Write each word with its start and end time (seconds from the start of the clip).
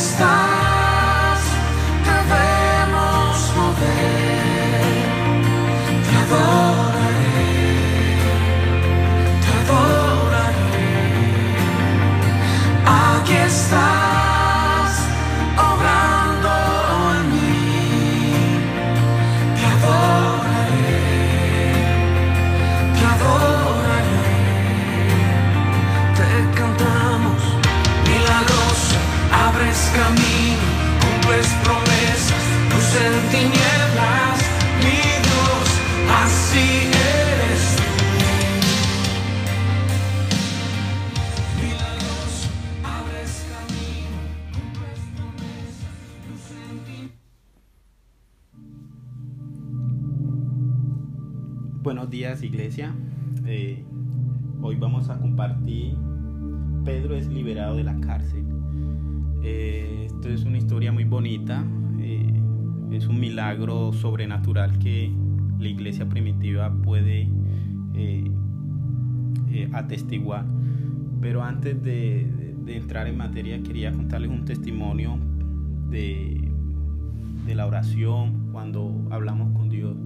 stop. 0.00 0.29
Buenos 51.90 52.08
días 52.08 52.44
iglesia. 52.44 52.94
Eh, 53.46 53.82
hoy 54.62 54.76
vamos 54.76 55.10
a 55.10 55.18
compartir 55.18 55.96
Pedro 56.84 57.16
es 57.16 57.26
liberado 57.26 57.74
de 57.74 57.82
la 57.82 57.98
cárcel. 57.98 58.44
Eh, 59.42 60.04
esto 60.06 60.28
es 60.28 60.44
una 60.44 60.58
historia 60.58 60.92
muy 60.92 61.02
bonita. 61.02 61.64
eh, 61.98 62.40
es 62.92 63.08
un 63.08 63.18
milagro 63.18 63.92
sobrenatural 63.92 64.78
que 64.78 65.12
la 65.58 65.68
iglesia 65.68 66.08
primitiva 66.08 66.72
puede 66.72 67.28
atestiguar. 69.72 70.44
Pero 71.20 71.42
antes 71.42 71.82
de 71.82 72.24
entrar 72.68 73.08
en 73.08 73.16
materia 73.16 73.60
quería 73.64 73.92
contarles 73.92 74.30
un 74.30 74.44
testimonio 74.44 75.18
de, 75.88 76.52
de 77.46 77.54
la 77.56 77.66
oración 77.66 78.50
cuando 78.52 79.08
hablamos 79.10 79.52
con 79.58 79.68
Dios. 79.68 79.96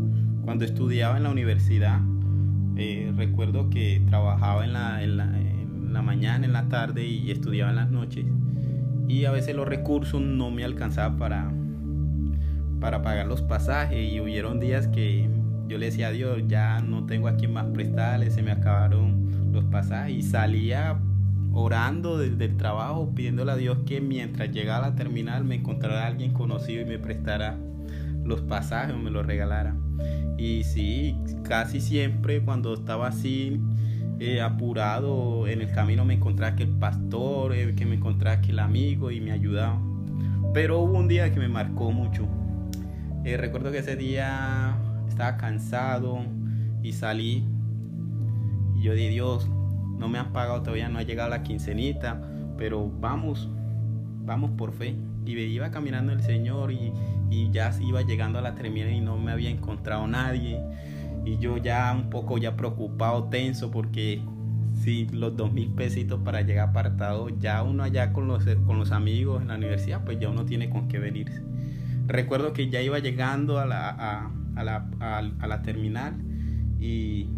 Cuando 0.44 0.64
estudiaba 0.64 1.16
en 1.16 1.22
la 1.22 1.30
universidad, 1.30 2.00
eh, 2.76 3.12
recuerdo 3.16 3.70
que 3.70 4.02
trabajaba 4.06 4.64
en 4.64 4.72
la, 4.72 5.02
en, 5.02 5.16
la, 5.92 6.02
mañana, 6.02 6.44
en 6.44 6.52
la 6.52 6.68
tarde 6.68 7.06
y 7.06 7.30
estudiaba 7.30 7.70
en 7.70 7.76
las 7.76 7.90
noches. 7.90 8.26
Y 9.08 9.24
a 9.24 9.30
veces 9.30 9.54
los 9.54 9.66
recursos 9.66 10.20
no 10.20 10.50
me 10.50 10.64
alcanzaban 10.64 11.18
para, 11.18 11.52
para 12.80 13.02
pagar 13.02 13.26
los 13.26 13.40
pasajes. 13.42 14.12
Y 14.12 14.20
hubieron 14.20 14.60
días 14.60 14.88
que 14.88 15.30
yo 15.66 15.78
le 15.78 15.86
decía 15.86 16.08
a 16.08 16.10
Dios, 16.10 16.42
ya 16.46 16.80
no 16.80 17.06
tengo 17.06 17.28
a 17.28 17.36
quién 17.36 17.52
más 17.52 17.66
prestarle, 17.66 18.30
se 18.30 18.42
me 18.42 18.50
acabaron 18.50 19.50
los 19.52 19.64
pasajes. 19.64 20.14
Y 20.14 20.22
salía 20.22 20.98
orando 21.54 22.18
desde 22.18 22.44
el 22.44 22.56
trabajo, 22.56 23.14
pidiéndole 23.14 23.52
a 23.52 23.56
Dios 23.56 23.78
que 23.86 24.00
mientras 24.00 24.50
llegara 24.50 24.86
a 24.86 24.90
la 24.90 24.94
terminal 24.96 25.44
me 25.44 25.54
encontrara 25.54 26.06
alguien 26.06 26.32
conocido 26.32 26.82
y 26.82 26.84
me 26.84 26.98
prestara 26.98 27.56
los 28.24 28.42
pasajes 28.42 28.94
o 28.94 28.98
me 28.98 29.10
los 29.10 29.24
regalara. 29.24 29.74
Y 30.36 30.64
sí, 30.64 31.16
casi 31.44 31.80
siempre 31.80 32.42
cuando 32.42 32.74
estaba 32.74 33.08
así 33.08 33.60
eh, 34.20 34.40
apurado 34.40 35.46
en 35.48 35.60
el 35.60 35.70
camino 35.72 36.04
me 36.04 36.14
encontraba 36.14 36.56
que 36.56 36.64
el 36.64 36.70
pastor, 36.70 37.54
eh, 37.54 37.74
que 37.74 37.86
me 37.86 37.96
encontraba 37.96 38.40
que 38.40 38.52
el 38.52 38.58
amigo 38.58 39.10
y 39.10 39.20
me 39.20 39.32
ayudaba. 39.32 39.80
Pero 40.52 40.80
hubo 40.80 40.98
un 40.98 41.08
día 41.08 41.32
que 41.32 41.40
me 41.40 41.48
marcó 41.48 41.90
mucho. 41.92 42.26
Eh, 43.24 43.36
recuerdo 43.36 43.72
que 43.72 43.78
ese 43.78 43.96
día 43.96 44.76
estaba 45.08 45.36
cansado 45.36 46.20
y 46.82 46.92
salí 46.92 47.44
y 48.76 48.82
yo 48.82 48.92
dije, 48.92 49.10
Dios, 49.10 49.48
no 49.98 50.08
me 50.08 50.18
han 50.18 50.32
pagado 50.32 50.60
todavía, 50.62 50.88
no 50.88 50.98
ha 50.98 51.02
llegado 51.02 51.30
la 51.30 51.42
quincenita, 51.42 52.20
pero 52.58 52.90
vamos, 53.00 53.48
vamos 54.24 54.50
por 54.52 54.72
fe. 54.72 54.94
Y 55.24 55.34
me 55.34 55.42
iba 55.42 55.70
caminando 55.70 56.12
el 56.12 56.22
Señor 56.22 56.70
y, 56.72 56.92
y 57.30 57.50
ya 57.50 57.72
iba 57.80 58.02
llegando 58.02 58.38
a 58.38 58.42
la 58.42 58.54
terminal 58.54 58.92
y 58.92 59.00
no 59.00 59.16
me 59.16 59.32
había 59.32 59.50
encontrado 59.50 60.06
nadie. 60.06 60.60
Y 61.24 61.38
yo 61.38 61.56
ya 61.56 61.92
un 61.96 62.10
poco 62.10 62.38
ya 62.38 62.56
preocupado, 62.56 63.24
tenso, 63.24 63.70
porque 63.70 64.22
si 64.82 65.06
los 65.06 65.36
dos 65.36 65.52
mil 65.52 65.70
pesitos 65.70 66.20
para 66.20 66.42
llegar 66.42 66.68
apartado, 66.68 67.28
ya 67.30 67.62
uno 67.62 67.82
allá 67.82 68.12
con 68.12 68.28
los, 68.28 68.44
con 68.66 68.78
los 68.78 68.92
amigos 68.92 69.40
en 69.40 69.48
la 69.48 69.56
universidad, 69.56 70.04
pues 70.04 70.18
ya 70.20 70.28
uno 70.28 70.44
tiene 70.44 70.68
con 70.68 70.88
qué 70.88 70.98
venirse. 70.98 71.42
Recuerdo 72.06 72.52
que 72.52 72.68
ya 72.68 72.82
iba 72.82 72.98
llegando 72.98 73.58
a 73.58 73.64
la, 73.64 73.88
a, 74.56 74.64
la, 74.64 74.86
a 75.00 75.46
la 75.46 75.62
terminal 75.62 76.14
y, 76.78 77.28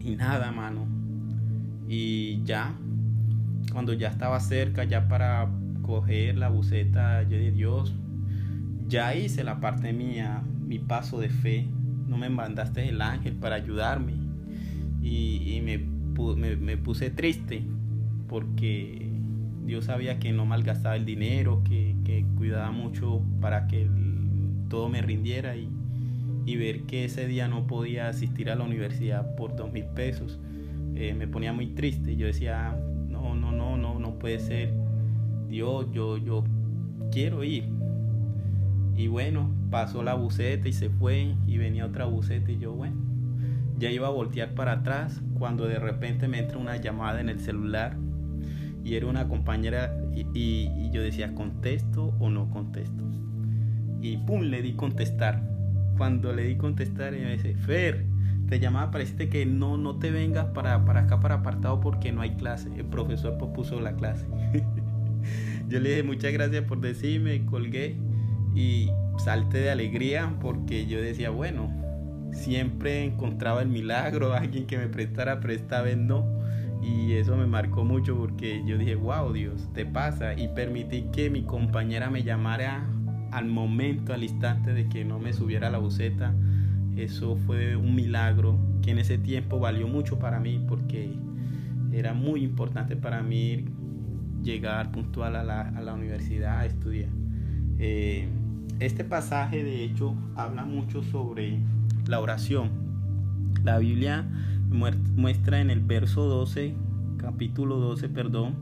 y 0.00 0.14
nada, 0.16 0.52
mano. 0.52 0.86
Y 1.88 2.42
ya, 2.44 2.74
cuando 3.72 3.92
ya 3.92 4.08
estaba 4.08 4.38
cerca, 4.38 4.84
ya 4.84 5.08
para 5.08 5.48
coger 5.82 6.38
la 6.38 6.48
buceta, 6.48 7.22
yo 7.24 7.36
dije, 7.36 7.50
Dios, 7.50 7.94
ya 8.88 9.14
hice 9.14 9.44
la 9.44 9.60
parte 9.60 9.92
mía, 9.92 10.42
mi 10.66 10.78
paso 10.78 11.20
de 11.20 11.28
fe. 11.28 11.66
No 12.06 12.16
me 12.18 12.28
mandaste 12.28 12.88
el 12.88 13.00
ángel 13.02 13.34
para 13.34 13.56
ayudarme. 13.56 14.14
Y, 15.02 15.60
me, 15.62 15.78
pu- 16.14 16.36
me, 16.36 16.56
me 16.56 16.76
puse 16.76 17.10
triste 17.10 17.62
porque 18.28 19.08
Dios 19.66 19.86
sabía 19.86 20.18
que 20.18 20.32
no 20.32 20.46
malgastaba 20.46 20.96
el 20.96 21.04
dinero, 21.04 21.62
que, 21.64 21.94
cuidaba 22.36 22.70
mucho 22.70 23.22
para 23.40 23.66
que 23.66 23.88
todo 24.68 24.88
me 24.88 25.02
rindiera 25.02 25.56
y, 25.56 25.68
y 26.46 26.56
ver 26.56 26.82
que 26.82 27.04
ese 27.04 27.26
día 27.26 27.48
no 27.48 27.66
podía 27.66 28.08
asistir 28.08 28.50
a 28.50 28.54
la 28.56 28.64
universidad 28.64 29.34
por 29.36 29.56
dos 29.56 29.72
mil 29.72 29.84
pesos 29.86 30.38
eh, 30.94 31.14
me 31.14 31.26
ponía 31.26 31.52
muy 31.52 31.68
triste. 31.68 32.16
Yo 32.16 32.26
decía, 32.26 32.76
no, 33.08 33.34
no, 33.34 33.50
no, 33.52 33.76
no, 33.76 33.98
no 33.98 34.18
puede 34.18 34.38
ser. 34.40 34.72
Dios, 35.48 35.86
yo, 35.92 36.18
yo 36.18 36.44
quiero 37.10 37.42
ir. 37.44 37.68
Y 38.96 39.08
bueno, 39.08 39.50
pasó 39.70 40.02
la 40.02 40.14
buceta 40.14 40.68
y 40.68 40.72
se 40.72 40.88
fue 40.88 41.34
y 41.46 41.58
venía 41.58 41.86
otra 41.86 42.04
buceta 42.04 42.52
y 42.52 42.58
yo, 42.58 42.72
bueno, 42.72 42.96
ya 43.78 43.90
iba 43.90 44.06
a 44.06 44.10
voltear 44.10 44.54
para 44.54 44.72
atrás 44.72 45.20
cuando 45.38 45.66
de 45.66 45.78
repente 45.78 46.28
me 46.28 46.38
entra 46.38 46.58
una 46.58 46.76
llamada 46.76 47.20
en 47.20 47.28
el 47.28 47.40
celular 47.40 47.96
y 48.84 48.94
era 48.94 49.06
una 49.06 49.26
compañera 49.28 49.96
y, 50.14 50.90
yo 50.90 51.02
decía, 51.02 51.34
¿contesto 51.34 52.14
o 52.20 52.30
no 52.30 52.50
contesto? 52.50 53.04
Y 54.00 54.18
pum, 54.18 54.42
le 54.42 54.62
di 54.62 54.74
contestar. 54.74 55.42
Cuando 55.96 56.32
le 56.32 56.44
di 56.44 56.56
contestar, 56.56 57.14
ella 57.14 57.26
me 57.26 57.32
dice, 57.32 57.54
Fer, 57.54 58.04
te 58.48 58.60
llamaba, 58.60 58.90
parece 58.90 59.28
que 59.28 59.46
no, 59.46 59.78
no 59.78 59.96
te 59.96 60.10
vengas 60.10 60.46
para, 60.46 60.84
para 60.84 61.00
acá, 61.00 61.18
para 61.18 61.36
apartado, 61.36 61.80
porque 61.80 62.12
no 62.12 62.20
hay 62.20 62.34
clase. 62.36 62.68
El 62.76 62.84
profesor 62.84 63.38
propuso 63.38 63.80
la 63.80 63.94
clase. 63.94 64.26
yo 65.68 65.80
le 65.80 65.88
dije, 65.88 66.02
muchas 66.02 66.32
gracias 66.32 66.64
por 66.64 66.80
decirme, 66.80 67.44
colgué 67.46 67.96
y 68.54 68.90
salté 69.18 69.58
de 69.58 69.70
alegría 69.70 70.34
porque 70.40 70.86
yo 70.86 71.00
decía, 71.00 71.30
bueno, 71.30 71.70
siempre 72.32 73.04
encontraba 73.04 73.62
el 73.62 73.68
milagro, 73.68 74.32
alguien 74.34 74.66
que 74.66 74.78
me 74.78 74.88
prestara, 74.88 75.40
pero 75.40 75.52
esta 75.52 75.82
vez 75.82 75.96
no. 75.96 76.24
Y 76.82 77.12
eso 77.12 77.36
me 77.36 77.46
marcó 77.46 77.84
mucho 77.84 78.16
porque 78.16 78.62
yo 78.66 78.76
dije, 78.76 78.94
wow, 78.94 79.32
Dios, 79.32 79.68
te 79.72 79.86
pasa. 79.86 80.34
Y 80.34 80.48
permití 80.48 81.04
que 81.12 81.30
mi 81.30 81.42
compañera 81.42 82.10
me 82.10 82.22
llamara 82.22 82.86
al 83.32 83.46
momento, 83.46 84.12
al 84.12 84.22
instante 84.22 84.74
de 84.74 84.88
que 84.88 85.04
no 85.04 85.18
me 85.18 85.32
subiera 85.32 85.68
a 85.68 85.70
la 85.70 85.78
buceta. 85.78 86.34
Eso 86.96 87.36
fue 87.36 87.74
un 87.74 87.94
milagro 87.94 88.58
que 88.82 88.90
en 88.90 88.98
ese 88.98 89.16
tiempo 89.16 89.58
valió 89.58 89.88
mucho 89.88 90.18
para 90.18 90.38
mí 90.40 90.62
porque 90.68 91.10
era 91.90 92.12
muy 92.12 92.44
importante 92.44 92.96
para 92.96 93.22
mí 93.22 93.64
llegar 94.42 94.92
puntual 94.92 95.36
a 95.36 95.42
la, 95.42 95.62
a 95.62 95.80
la 95.80 95.94
universidad 95.94 96.58
a 96.58 96.66
estudiar. 96.66 97.08
Eh, 97.78 98.28
este 98.80 99.04
pasaje 99.04 99.62
de 99.62 99.84
hecho 99.84 100.14
habla 100.36 100.64
mucho 100.64 101.02
sobre 101.02 101.58
la 102.06 102.20
oración. 102.20 102.70
La 103.62 103.78
Biblia 103.78 104.26
muestra 104.68 105.60
en 105.60 105.70
el 105.70 105.80
verso 105.80 106.24
12, 106.24 106.74
capítulo 107.16 107.76
12, 107.76 108.08
perdón, 108.08 108.54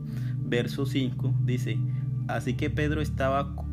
verso 0.45 0.85
5, 0.85 1.33
dice, 1.45 1.77
así 2.27 2.53
que 2.53 2.69
Pedro 2.69 3.01
estaba 3.01 3.55
cu- 3.55 3.65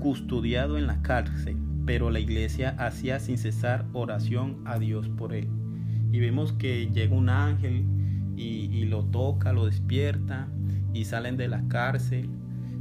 custodiado 0.00 0.78
en 0.78 0.86
la 0.86 1.02
cárcel, 1.02 1.56
pero 1.86 2.10
la 2.10 2.20
iglesia 2.20 2.70
hacía 2.78 3.20
sin 3.20 3.38
cesar 3.38 3.84
oración 3.92 4.56
a 4.64 4.78
Dios 4.78 5.08
por 5.08 5.34
él. 5.34 5.48
Y 6.10 6.20
vemos 6.20 6.52
que 6.52 6.90
llega 6.92 7.14
un 7.14 7.28
ángel 7.28 7.84
y, 8.36 8.66
y 8.72 8.84
lo 8.86 9.04
toca, 9.04 9.52
lo 9.52 9.66
despierta 9.66 10.48
y 10.92 11.04
salen 11.04 11.36
de 11.36 11.48
la 11.48 11.66
cárcel. 11.68 12.30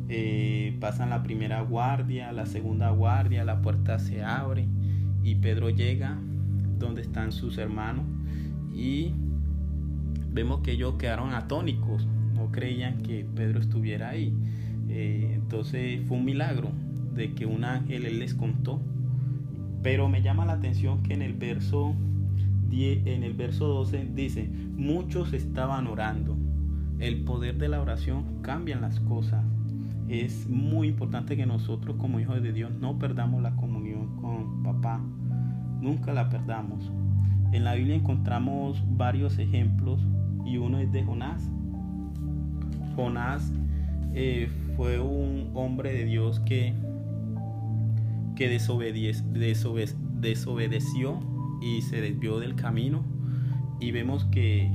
Eh, 0.10 0.76
pasan 0.80 1.10
la 1.10 1.24
primera 1.24 1.62
guardia, 1.62 2.32
la 2.32 2.46
segunda 2.46 2.90
guardia, 2.92 3.44
la 3.44 3.62
puerta 3.62 4.00
se 4.00 4.24
abre 4.24 4.68
y 5.24 5.36
Pedro 5.36 5.70
llega 5.70 6.18
donde 6.78 7.02
están 7.02 7.32
sus 7.32 7.58
hermanos 7.58 8.06
y 8.74 9.14
vemos 10.32 10.62
que 10.62 10.72
ellos 10.72 10.96
quedaron 10.96 11.34
atónicos, 11.34 12.08
no 12.34 12.52
creían 12.52 13.02
que 13.04 13.26
Pedro 13.36 13.60
estuviera 13.60 14.10
ahí. 14.10 14.34
Eh, 14.90 15.32
entonces 15.36 16.02
fue 16.08 16.18
un 16.18 16.26
milagro 16.26 16.72
de 17.16 17.34
que 17.34 17.46
un 17.46 17.64
ángel 17.64 18.06
él 18.06 18.20
les 18.20 18.34
contó. 18.34 18.82
Pero 19.82 20.08
me 20.08 20.22
llama 20.22 20.46
la 20.46 20.54
atención 20.54 21.04
que 21.04 21.14
en 21.14 21.22
el 21.22 21.34
verso 21.34 21.96
en 22.76 23.24
el 23.24 23.34
verso 23.34 23.68
12 23.68 24.10
dice, 24.16 24.50
muchos 24.76 25.34
estaban 25.34 25.88
orando. 25.88 26.36
El 27.00 27.24
poder 27.24 27.58
de 27.58 27.70
la 27.70 27.82
oración 27.82 28.42
cambia 28.42 28.80
las 28.80 29.00
cosas. 29.02 29.46
Es 30.14 30.48
muy 30.48 30.90
importante 30.90 31.36
que 31.36 31.48
nosotros 31.48 31.98
como 31.98 32.20
hijos 32.20 32.44
de 32.44 32.54
Dios 32.54 32.72
no 32.80 33.00
perdamos 33.00 33.42
la 33.42 33.56
comunión 33.56 34.16
con 34.18 34.62
papá. 34.62 35.02
Nunca 35.82 36.14
la 36.14 36.30
perdamos. 36.30 36.92
En 37.52 37.64
la 37.64 37.74
Biblia 37.74 37.96
encontramos 37.96 38.84
varios 38.96 39.40
ejemplos 39.40 40.06
y 40.46 40.58
uno 40.58 40.78
es 40.78 40.92
de 40.92 41.04
Jonás. 41.04 41.50
Jonás 42.96 43.52
eh, 44.14 44.52
fue 44.78 45.00
un 45.00 45.50
hombre 45.56 45.92
de 45.92 46.06
Dios 46.06 46.40
que, 46.42 46.76
que 48.36 48.50
desobedeció 48.50 49.24
y 51.60 51.82
se 51.82 52.02
desvió 52.02 52.40
del 52.40 52.54
camino 52.54 53.04
y 53.80 53.90
vemos 53.90 54.26
que 54.26 54.72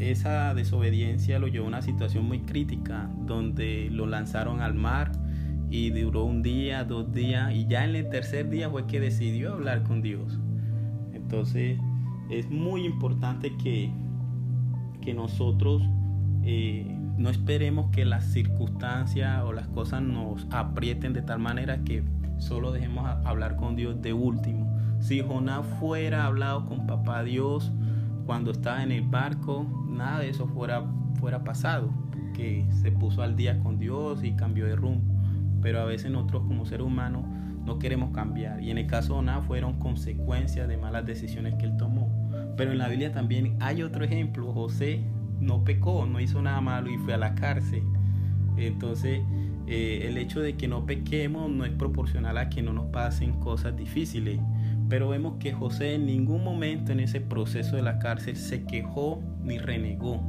esa 0.00 0.54
desobediencia 0.54 1.38
lo 1.38 1.46
llevó 1.46 1.66
a 1.66 1.68
una 1.68 1.82
situación 1.82 2.24
muy 2.24 2.40
crítica 2.40 3.10
donde 3.26 3.88
lo 3.90 4.06
lanzaron 4.06 4.60
al 4.60 4.74
mar 4.74 5.12
y 5.70 5.90
duró 5.90 6.24
un 6.24 6.42
día, 6.42 6.84
dos 6.84 7.12
días 7.12 7.52
y 7.54 7.66
ya 7.66 7.84
en 7.84 7.94
el 7.94 8.08
tercer 8.08 8.48
día 8.48 8.70
fue 8.70 8.86
que 8.86 8.98
decidió 8.98 9.52
hablar 9.52 9.82
con 9.82 10.02
Dios. 10.02 10.40
Entonces 11.12 11.78
es 12.30 12.50
muy 12.50 12.84
importante 12.86 13.56
que, 13.56 13.92
que 15.02 15.12
nosotros 15.12 15.82
eh, 16.44 16.86
no 17.18 17.28
esperemos 17.28 17.90
que 17.90 18.04
las 18.06 18.24
circunstancias 18.24 19.42
o 19.44 19.52
las 19.52 19.68
cosas 19.68 20.02
nos 20.02 20.46
aprieten 20.50 21.12
de 21.12 21.22
tal 21.22 21.38
manera 21.38 21.84
que 21.84 22.02
solo 22.38 22.72
dejemos 22.72 23.06
hablar 23.26 23.56
con 23.56 23.76
Dios 23.76 24.00
de 24.00 24.14
último 24.14 24.70
si 25.00 25.20
Jonás 25.20 25.66
fuera 25.78 26.26
hablado 26.26 26.66
con 26.66 26.86
papá 26.86 27.22
Dios 27.22 27.72
cuando 28.30 28.52
estaba 28.52 28.84
en 28.84 28.92
el 28.92 29.02
barco, 29.02 29.66
nada 29.88 30.20
de 30.20 30.28
eso 30.28 30.46
fuera, 30.46 30.84
fuera 31.18 31.42
pasado, 31.42 31.90
que 32.32 32.64
se 32.80 32.92
puso 32.92 33.24
al 33.24 33.34
día 33.34 33.58
con 33.58 33.80
Dios 33.80 34.22
y 34.22 34.36
cambió 34.36 34.66
de 34.66 34.76
rumbo. 34.76 35.20
Pero 35.60 35.80
a 35.80 35.84
veces 35.84 36.12
nosotros 36.12 36.44
como 36.46 36.64
seres 36.64 36.86
humanos 36.86 37.24
no 37.66 37.80
queremos 37.80 38.12
cambiar. 38.12 38.62
Y 38.62 38.70
en 38.70 38.78
el 38.78 38.86
caso 38.86 39.14
de 39.14 39.14
Jonás 39.16 39.44
fueron 39.44 39.80
consecuencias 39.80 40.68
de 40.68 40.76
malas 40.76 41.04
decisiones 41.06 41.56
que 41.56 41.64
él 41.66 41.76
tomó. 41.76 42.30
Pero 42.56 42.70
en 42.70 42.78
la 42.78 42.86
Biblia 42.86 43.10
también 43.10 43.56
hay 43.58 43.82
otro 43.82 44.04
ejemplo. 44.04 44.52
José 44.52 45.00
no 45.40 45.64
pecó, 45.64 46.06
no 46.06 46.20
hizo 46.20 46.40
nada 46.40 46.60
malo 46.60 46.88
y 46.88 46.98
fue 46.98 47.14
a 47.14 47.18
la 47.18 47.34
cárcel. 47.34 47.82
Entonces, 48.56 49.22
eh, 49.66 50.06
el 50.06 50.18
hecho 50.18 50.40
de 50.40 50.56
que 50.56 50.68
no 50.68 50.86
pequemos 50.86 51.50
no 51.50 51.64
es 51.64 51.72
proporcional 51.72 52.38
a 52.38 52.48
que 52.48 52.62
no 52.62 52.72
nos 52.72 52.92
pasen 52.92 53.40
cosas 53.40 53.76
difíciles. 53.76 54.38
Pero 54.90 55.08
vemos 55.08 55.36
que 55.38 55.52
José 55.52 55.94
en 55.94 56.04
ningún 56.04 56.42
momento 56.42 56.90
en 56.90 56.98
ese 56.98 57.20
proceso 57.20 57.76
de 57.76 57.82
la 57.82 58.00
cárcel 58.00 58.36
se 58.36 58.64
quejó 58.64 59.22
ni 59.42 59.56
renegó. 59.58 60.20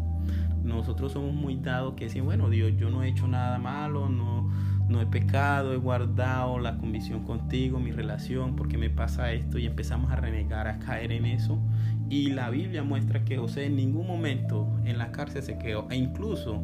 Nosotros 0.64 1.14
somos 1.14 1.34
muy 1.34 1.58
dados 1.58 1.96
que 1.96 2.06
decimos, 2.06 2.28
bueno, 2.28 2.50
Dios, 2.52 2.72
yo 2.78 2.92
no 2.92 3.04
he 3.04 3.10
hecho 3.10 3.28
nada 3.28 3.58
malo, 3.58 4.08
no, 4.08 4.52
no 4.88 5.02
he 5.02 5.08
pecado, 5.08 5.74
he 5.74 5.78
guardado 5.78 6.60
la 6.60 6.78
convicción 6.78 7.24
contigo, 7.24 7.80
mi 7.80 7.92
relación, 7.92 8.56
porque 8.56 8.78
me 8.78 8.92
pasa 8.92 9.34
esto 9.34 9.58
y 9.58 9.66
empezamos 9.66 10.12
a 10.12 10.16
renegar, 10.16 10.68
a 10.68 10.78
caer 10.78 11.12
en 11.12 11.26
eso. 11.26 11.60
Y 12.08 12.30
la 12.30 12.52
Biblia 12.52 12.84
muestra 12.84 13.26
que 13.26 13.38
José 13.38 13.66
en 13.66 13.76
ningún 13.76 14.06
momento 14.06 14.68
en 14.86 15.00
la 15.00 15.12
cárcel 15.12 15.42
se 15.42 15.58
quedó 15.58 15.88
e 15.90 15.96
incluso 15.96 16.62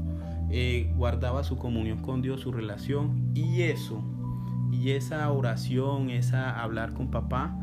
eh, 0.52 0.94
guardaba 0.96 1.44
su 1.44 1.58
comunión 1.58 2.04
con 2.04 2.22
Dios, 2.22 2.42
su 2.42 2.52
relación 2.52 3.32
y 3.34 3.64
eso, 3.64 4.04
y 4.72 4.92
esa 4.92 5.32
oración, 5.32 6.12
esa 6.12 6.62
hablar 6.62 6.94
con 6.94 7.10
papá, 7.10 7.58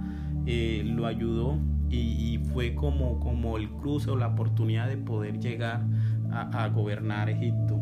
eh, 0.47 0.83
lo 0.85 1.07
ayudó 1.07 1.59
y, 1.91 2.39
fue 2.53 2.75
como, 2.75 3.21
como 3.21 3.57
el 3.57 3.71
cruce 3.71 4.11
o 4.11 4.17
la 4.17 4.29
oportunidad 4.29 4.89
de 4.89 4.97
poder 4.97 5.39
llegar 5.39 5.85
a, 6.33 6.69
gobernar 6.69 7.31
Egipto. 7.31 7.81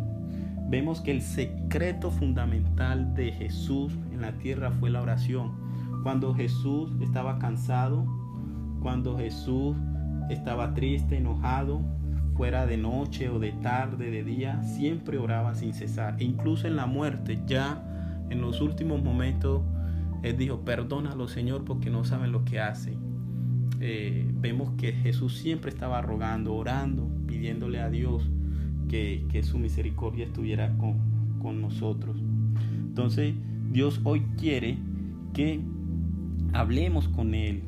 Vemos 0.68 1.00
que 1.00 1.10
el 1.10 1.22
secreto 1.22 2.10
fundamental 2.10 3.14
de 3.14 3.32
Jesús 3.32 3.92
en 4.12 4.20
la 4.20 4.32
tierra 4.32 4.70
fue 4.70 4.90
la 4.90 5.00
oración. 5.00 5.52
Cuando 6.02 6.34
Jesús 6.34 6.90
estaba 7.00 7.38
cansado, 7.38 8.04
cuando 8.80 9.16
Jesús 9.16 9.76
estaba 10.28 10.74
triste, 10.74 11.16
enojado, 11.16 11.80
fuera 12.36 12.66
de 12.66 12.76
noche 12.76 13.28
o 13.28 13.38
de 13.38 13.52
tarde, 13.52 14.10
de 14.10 14.24
día, 14.24 14.62
siempre 14.62 15.18
oraba 15.18 15.54
sin 15.54 15.74
cesar. 15.74 16.16
E 16.18 16.24
incluso 16.24 16.66
en 16.66 16.76
la 16.76 16.86
muerte, 16.86 17.40
ya 17.46 17.82
en 18.30 18.40
los 18.40 18.60
últimos 18.60 19.02
momentos, 19.02 19.62
él 20.22 20.36
dijo, 20.36 20.60
perdónalo 20.60 21.28
Señor 21.28 21.64
porque 21.64 21.90
no 21.90 22.04
saben 22.04 22.32
lo 22.32 22.44
que 22.44 22.60
hacen. 22.60 22.94
Eh, 23.80 24.30
vemos 24.40 24.70
que 24.78 24.92
Jesús 24.92 25.36
siempre 25.36 25.70
estaba 25.70 26.00
rogando, 26.02 26.54
orando, 26.54 27.10
pidiéndole 27.26 27.80
a 27.80 27.90
Dios 27.90 28.30
que, 28.88 29.42
su 29.42 29.58
misericordia 29.58 30.26
estuviera 30.26 30.76
con, 30.78 30.98
con 31.40 31.60
nosotros. 31.60 32.16
Entonces 32.76 33.34
Dios 33.72 34.00
hoy 34.04 34.20
quiere 34.38 34.78
que 35.32 35.60
hablemos 36.52 37.08
con 37.08 37.34
Él, 37.34 37.62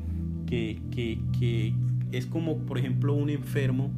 que, 0.45 0.79
que, 0.91 1.73
es 2.11 2.27
como 2.27 2.59
por 2.59 2.77
ejemplo 2.77 3.13
un 3.13 3.29
enfermo, 3.29 3.91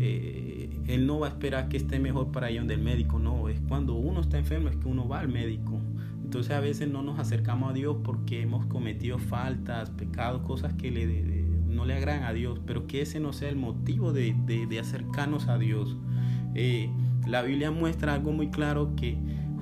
eh, 0.00 0.68
Él 0.88 1.06
no 1.06 1.20
va 1.20 1.28
a 1.28 1.30
esperar 1.30 1.68
que 1.68 1.78
esté 1.78 1.98
mejor 1.98 2.32
para 2.32 2.50
ir 2.50 2.58
donde 2.58 2.74
el 2.74 2.82
médico, 2.82 3.18
no, 3.18 3.48
es 3.48 3.60
cuando 3.68 3.94
uno 3.94 4.20
está 4.20 4.36
enfermo 4.36 4.68
es 4.68 4.76
que 4.76 4.88
uno 4.88 5.08
va 5.08 5.20
al 5.20 5.28
médico 5.28 5.75
entonces 6.26 6.56
a 6.56 6.58
veces 6.58 6.88
no 6.88 7.04
nos 7.04 7.20
acercamos 7.20 7.70
a 7.70 7.72
Dios 7.72 7.98
porque 8.02 8.42
hemos 8.42 8.66
cometido 8.66 9.16
faltas, 9.20 9.90
pecados, 9.90 10.42
cosas 10.42 10.74
que 10.74 10.90
no 11.68 11.84
le 11.84 11.94
agradan 11.94 12.24
a 12.24 12.32
Dios, 12.32 12.60
pero 12.66 12.88
que 12.88 13.00
ese 13.00 13.20
no 13.20 13.32
sea 13.32 13.48
el 13.48 13.54
motivo 13.54 14.12
de, 14.12 14.34
acercarnos 14.80 15.46
a 15.46 15.56
Dios. 15.56 15.96
Eh, 16.56 16.90
la 17.28 17.42
Biblia 17.42 17.70
muestra 17.70 18.14
algo 18.14 18.32
muy 18.32 18.50
claro 18.50 18.96
que 18.96 19.16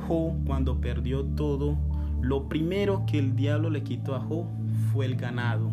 Jo 0.09 0.35
cuando 0.47 0.80
perdió 0.80 1.25
todo, 1.25 1.76
lo 2.23 2.49
primero 2.49 3.04
que 3.06 3.18
el 3.18 3.37
diablo 3.37 3.68
le 3.68 3.83
quitó 3.83 4.14
a 4.14 4.21
Jo 4.21 4.50
fue 4.90 5.04
el 5.04 5.16
ganado. 5.16 5.71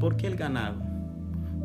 ¿Por 0.00 0.16
qué 0.16 0.26
el 0.26 0.34
ganado? 0.34 0.82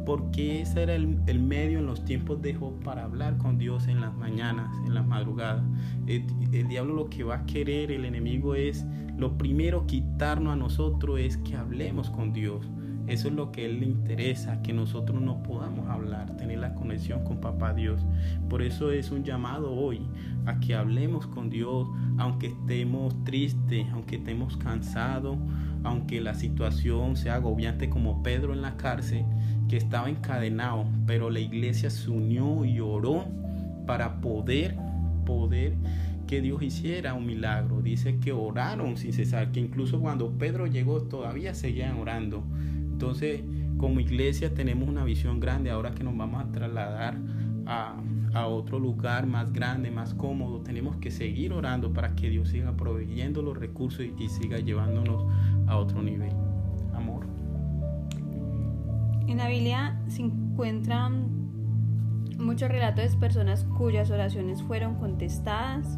Porque 0.05 0.61
ese 0.61 0.83
era 0.83 0.95
el, 0.95 1.39
medio 1.39 1.79
en 1.79 1.85
los 1.85 2.03
tiempos 2.05 2.41
de 2.41 2.53
Job 2.53 2.81
para 2.83 3.03
hablar 3.03 3.37
con 3.37 3.57
Dios 3.57 3.87
en 3.87 4.01
las 4.01 4.13
mañanas, 4.15 4.69
en 4.85 4.93
las 4.93 5.05
madrugadas. 5.05 5.63
El, 6.07 6.25
el, 6.51 6.67
diablo 6.67 6.93
lo 6.93 7.09
que 7.09 7.23
va 7.23 7.35
a 7.35 7.45
querer, 7.45 7.91
el 7.91 8.05
enemigo 8.05 8.55
es, 8.55 8.85
lo 9.17 9.37
primero 9.37 9.85
quitarnos 9.85 10.53
a 10.53 10.55
nosotros 10.55 11.19
es 11.19 11.37
que 11.37 11.55
hablemos 11.55 12.09
con 12.09 12.33
Dios. 12.33 12.67
Eso 13.07 13.27
es 13.27 13.33
lo 13.33 13.51
que 13.51 13.65
él 13.65 13.81
le 13.81 13.85
interesa, 13.85 14.61
que 14.61 14.71
nosotros 14.71 15.21
no 15.21 15.43
podamos 15.43 15.89
hablar, 15.89 16.37
tener 16.37 16.59
la 16.59 16.73
conexión 16.73 17.23
con 17.25 17.41
Papá 17.41 17.73
Dios. 17.73 18.01
Por 18.49 18.61
eso 18.61 18.91
es 18.91 19.11
un 19.11 19.25
llamado 19.25 19.73
hoy 19.73 20.01
a 20.45 20.59
que 20.59 20.73
hablemos 20.73 21.27
con 21.27 21.49
Dios, 21.49 21.89
aunque 22.17 22.47
estemos 22.47 23.21
tristes, 23.25 23.87
aunque 23.91 24.15
estemos 24.15 24.55
cansados, 24.55 25.37
aunque 25.83 26.21
la 26.21 26.33
situación 26.33 27.17
sea 27.17 27.35
agobiante 27.35 27.89
como 27.89 28.23
Pedro 28.23 28.53
en 28.53 28.61
la 28.61 28.77
cárcel, 28.77 29.25
que 29.67 29.77
estaba 29.77 30.09
encadenado, 30.09 30.85
pero 31.05 31.29
la 31.29 31.39
iglesia 31.39 31.89
se 31.89 32.09
unió 32.09 32.65
y 32.65 32.79
oró 32.79 33.25
para 33.85 34.21
poder, 34.21 34.75
poder 35.25 35.73
que 36.27 36.41
Dios 36.41 36.61
hiciera 36.61 37.13
un 37.13 37.25
milagro. 37.25 37.81
Dice 37.81 38.19
que 38.19 38.31
oraron 38.31 38.97
sin 38.97 39.13
cesar, 39.13 39.51
que 39.51 39.59
incluso 39.59 39.99
cuando 39.99 40.31
Pedro 40.31 40.67
llegó 40.67 41.01
todavía 41.03 41.53
seguían 41.53 41.97
orando. 41.99 42.43
Entonces, 42.91 43.41
como 43.77 43.99
iglesia 43.99 44.53
tenemos 44.53 44.87
una 44.87 45.03
visión 45.03 45.39
grande 45.39 45.69
ahora 45.69 45.91
que 45.91 46.03
nos 46.03 46.15
vamos 46.15 46.43
a 46.43 46.51
trasladar 46.51 47.17
a, 47.65 48.01
otro 48.47 48.79
lugar 48.79 49.27
más 49.27 49.53
grande, 49.53 49.91
más 49.91 50.13
cómodo. 50.13 50.61
Tenemos 50.61 50.95
que 50.97 51.11
seguir 51.11 51.53
orando 51.53 51.93
para 51.93 52.15
que 52.15 52.29
Dios 52.29 52.49
siga 52.49 52.75
proveyendo 52.75 53.41
los 53.41 53.57
recursos 53.57 54.05
y, 54.17 54.29
siga 54.29 54.57
llevándonos 54.59 55.25
a 55.67 55.77
otro 55.77 56.01
nivel. 56.01 56.31
En 59.27 59.37
la 59.37 59.47
Biblia 59.47 59.99
se 60.07 60.21
encuentran 60.21 61.43
muchos 62.37 62.69
relatos 62.69 63.11
de 63.11 63.17
personas 63.17 63.63
cuyas 63.63 64.11
oraciones 64.11 64.61
fueron 64.61 64.95
contestadas, 64.95 65.97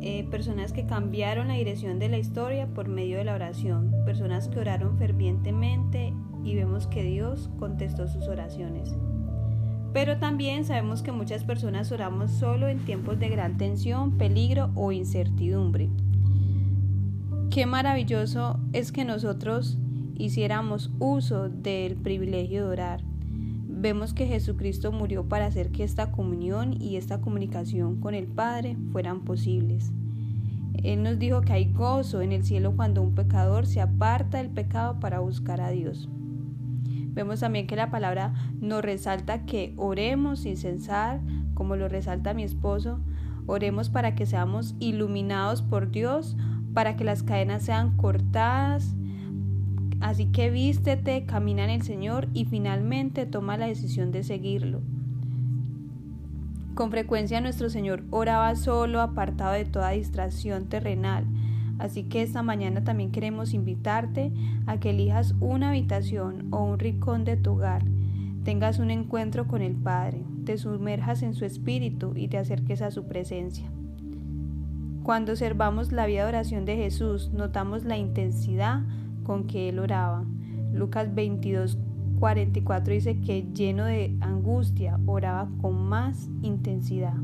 eh, 0.00 0.26
personas 0.30 0.72
que 0.72 0.86
cambiaron 0.86 1.48
la 1.48 1.54
dirección 1.54 1.98
de 1.98 2.08
la 2.08 2.18
historia 2.18 2.66
por 2.68 2.88
medio 2.88 3.18
de 3.18 3.24
la 3.24 3.34
oración, 3.34 3.94
personas 4.04 4.48
que 4.48 4.60
oraron 4.60 4.96
fervientemente 4.96 6.12
y 6.44 6.54
vemos 6.54 6.86
que 6.86 7.02
Dios 7.02 7.50
contestó 7.58 8.08
sus 8.08 8.28
oraciones. 8.28 8.94
Pero 9.92 10.18
también 10.18 10.64
sabemos 10.64 11.02
que 11.02 11.12
muchas 11.12 11.44
personas 11.44 11.90
oramos 11.92 12.30
solo 12.30 12.68
en 12.68 12.78
tiempos 12.84 13.18
de 13.18 13.28
gran 13.28 13.56
tensión, 13.56 14.16
peligro 14.18 14.70
o 14.74 14.92
incertidumbre. 14.92 15.90
Qué 17.50 17.66
maravilloso 17.66 18.60
es 18.72 18.92
que 18.92 19.04
nosotros 19.04 19.78
hiciéramos 20.18 20.90
uso 20.98 21.48
del 21.48 21.96
privilegio 21.96 22.64
de 22.64 22.70
orar. 22.70 23.00
vemos 23.66 24.12
que 24.12 24.26
Jesucristo 24.26 24.90
murió 24.90 25.28
para 25.28 25.46
hacer 25.46 25.70
que 25.70 25.84
esta 25.84 26.10
comunión 26.10 26.82
y 26.82 26.96
esta 26.96 27.20
comunicación 27.20 28.00
con 28.00 28.14
el 28.14 28.26
Padre 28.26 28.76
fueran 28.90 29.20
posibles. 29.20 29.92
Él 30.82 31.04
nos 31.04 31.18
dijo 31.18 31.42
que 31.42 31.52
hay 31.52 31.72
gozo 31.72 32.20
en 32.20 32.32
el 32.32 32.44
cielo 32.44 32.74
cuando 32.74 33.02
un 33.02 33.14
pecador 33.14 33.66
se 33.66 33.80
aparta 33.80 34.38
del 34.38 34.50
pecado 34.50 34.98
para 34.98 35.20
buscar 35.20 35.60
a 35.60 35.70
Dios. 35.70 36.08
Vemos 37.18 37.40
también 37.40 37.66
que 37.66 37.76
la 37.76 37.90
palabra 37.90 38.32
nos 38.60 38.82
resalta 38.82 39.44
que 39.44 39.74
oremos 39.76 40.40
sin 40.40 40.56
censar, 40.56 41.20
como 41.54 41.74
lo 41.74 41.88
resalta 41.88 42.34
mi 42.34 42.44
esposo, 42.44 43.00
oremos 43.46 43.90
para 43.90 44.14
que 44.14 44.26
seamos 44.26 44.76
iluminados 44.78 45.62
por 45.62 45.90
Dios, 45.90 46.36
para 46.74 46.96
que 46.96 47.04
las 47.04 47.24
cadenas 47.24 47.62
sean 47.62 47.96
cortadas. 47.96 48.94
Así 50.00 50.26
que 50.26 50.50
vístete, 50.50 51.24
camina 51.26 51.64
en 51.64 51.70
el 51.70 51.82
Señor 51.82 52.28
y 52.32 52.44
finalmente 52.44 53.26
toma 53.26 53.56
la 53.56 53.66
decisión 53.66 54.12
de 54.12 54.22
seguirlo. 54.22 54.80
Con 56.74 56.90
frecuencia 56.90 57.40
nuestro 57.40 57.70
Señor 57.70 58.04
oraba 58.10 58.54
solo, 58.54 59.00
apartado 59.00 59.52
de 59.52 59.64
toda 59.64 59.90
distracción 59.90 60.66
terrenal. 60.66 61.24
Así 61.78 62.04
que 62.04 62.22
esta 62.22 62.42
mañana 62.42 62.84
también 62.84 63.10
queremos 63.10 63.52
invitarte 63.52 64.32
a 64.66 64.78
que 64.78 64.90
elijas 64.90 65.34
una 65.40 65.70
habitación 65.70 66.46
o 66.52 66.62
un 66.62 66.78
rincón 66.78 67.24
de 67.24 67.36
tu 67.36 67.52
hogar, 67.52 67.84
tengas 68.44 68.78
un 68.78 68.90
encuentro 68.90 69.46
con 69.46 69.62
el 69.62 69.74
Padre, 69.74 70.22
te 70.44 70.56
sumerjas 70.56 71.22
en 71.22 71.34
su 71.34 71.44
espíritu 71.44 72.12
y 72.16 72.28
te 72.28 72.38
acerques 72.38 72.82
a 72.82 72.90
su 72.90 73.06
presencia. 73.06 73.70
Cuando 75.02 75.32
observamos 75.32 75.92
la 75.92 76.06
vida 76.06 76.22
de 76.22 76.28
oración 76.28 76.64
de 76.64 76.76
Jesús, 76.76 77.30
notamos 77.32 77.84
la 77.84 77.96
intensidad 77.96 78.82
con 79.28 79.46
que 79.46 79.68
él 79.68 79.78
oraba. 79.78 80.24
Lucas 80.72 81.14
22, 81.14 81.78
44 82.18 82.94
dice 82.94 83.20
que 83.20 83.46
lleno 83.52 83.84
de 83.84 84.16
angustia 84.22 84.98
oraba 85.04 85.50
con 85.60 85.86
más 85.86 86.30
intensidad, 86.40 87.14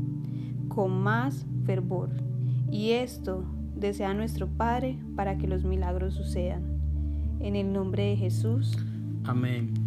con 0.67 1.01
más 1.01 1.47
fervor. 1.65 2.11
Y 2.71 2.91
esto 2.91 3.43
desea 3.75 4.13
nuestro 4.13 4.47
Padre 4.47 4.99
para 5.15 5.39
que 5.39 5.47
los 5.47 5.63
milagros 5.63 6.13
sucedan. 6.13 6.61
En 7.39 7.55
el 7.55 7.73
nombre 7.73 8.03
de 8.03 8.17
Jesús. 8.17 8.77
Amén. 9.23 9.84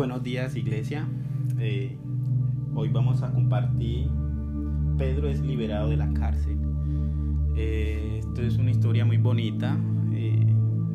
Buenos 0.00 0.22
días 0.22 0.56
iglesia. 0.56 1.06
Eh, 1.58 1.94
hoy 2.74 2.88
vamos 2.88 3.22
a 3.22 3.30
compartir 3.34 4.08
Pedro 4.96 5.28
es 5.28 5.42
liberado 5.42 5.90
de 5.90 5.98
la 5.98 6.10
cárcel. 6.14 6.56
Eh, 7.54 8.16
esto 8.20 8.40
es 8.40 8.56
una 8.56 8.70
historia 8.70 9.04
muy 9.04 9.18
bonita. 9.18 9.76
eh, 10.14 10.54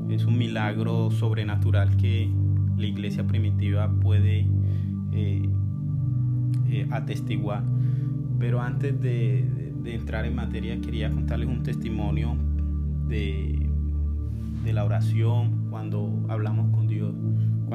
es 0.09 0.25
un 0.25 0.39
milagro 0.39 1.11
sobrenatural 1.11 1.95
que 1.97 2.31
la 2.77 2.87
iglesia 2.87 3.27
primitiva 3.27 3.87
puede 4.01 4.47
atestiguar. 6.89 7.61
Pero 8.39 8.59
antes 8.59 8.99
de 8.99 9.83
entrar 9.85 10.25
en 10.25 10.33
materia 10.33 10.81
quería 10.81 11.11
contarles 11.11 11.47
un 11.47 11.61
testimonio 11.61 12.35
de, 13.07 13.69
de 14.63 14.73
la 14.73 14.83
oración 14.83 15.67
cuando 15.69 16.25
hablamos 16.27 16.71
con 16.75 16.87
Dios. 16.87 17.13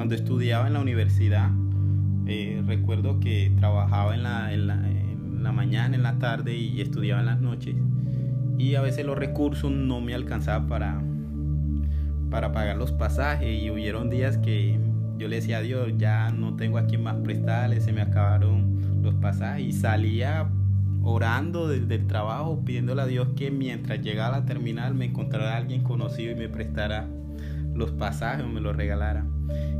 Cuando 0.01 0.15
estudiaba 0.15 0.65
en 0.65 0.73
la 0.73 0.79
universidad, 0.79 1.51
eh, 2.25 2.63
recuerdo 2.65 3.19
que 3.19 3.53
trabajaba 3.59 4.15
en 4.15 4.23
la, 4.23 4.51
en, 4.51 4.65
la, 4.65 4.73
en 4.89 5.43
la 5.43 5.51
mañana, 5.51 5.95
en 5.95 6.01
la 6.01 6.17
tarde 6.17 6.55
y 6.55 6.81
estudiaba 6.81 7.19
en 7.19 7.27
las 7.27 7.39
noches. 7.39 7.75
Y 8.57 8.73
a 8.73 8.81
veces 8.81 9.05
los 9.05 9.15
recursos 9.15 9.69
no 9.71 10.01
me 10.01 10.15
alcanzaban 10.15 10.67
para, 10.67 11.03
para 12.31 12.51
pagar 12.51 12.77
los 12.77 12.91
pasajes. 12.91 13.61
Y 13.61 13.69
hubieron 13.69 14.09
días 14.09 14.39
que 14.39 14.79
yo 15.19 15.27
le 15.27 15.35
decía 15.35 15.59
a 15.59 15.61
Dios, 15.61 15.93
ya 15.99 16.31
no 16.31 16.55
tengo 16.55 16.79
a 16.79 16.87
quien 16.87 17.03
más 17.03 17.17
prestarle, 17.17 17.79
se 17.79 17.93
me 17.93 18.01
acabaron 18.01 19.03
los 19.03 19.13
pasajes. 19.13 19.67
Y 19.67 19.71
salía 19.71 20.49
orando 21.03 21.67
desde 21.67 21.93
el 21.93 22.07
trabajo, 22.07 22.65
pidiéndole 22.65 23.03
a 23.03 23.05
Dios 23.05 23.27
que 23.35 23.51
mientras 23.51 24.01
llegara 24.01 24.37
a 24.37 24.39
la 24.39 24.45
terminal 24.47 24.95
me 24.95 25.05
encontrara 25.05 25.57
alguien 25.57 25.83
conocido 25.83 26.31
y 26.31 26.35
me 26.35 26.49
prestara 26.49 27.07
los 27.75 27.91
pasajes 27.91 28.43
o 28.43 28.49
me 28.49 28.61
los 28.61 28.75
regalara. 28.75 29.27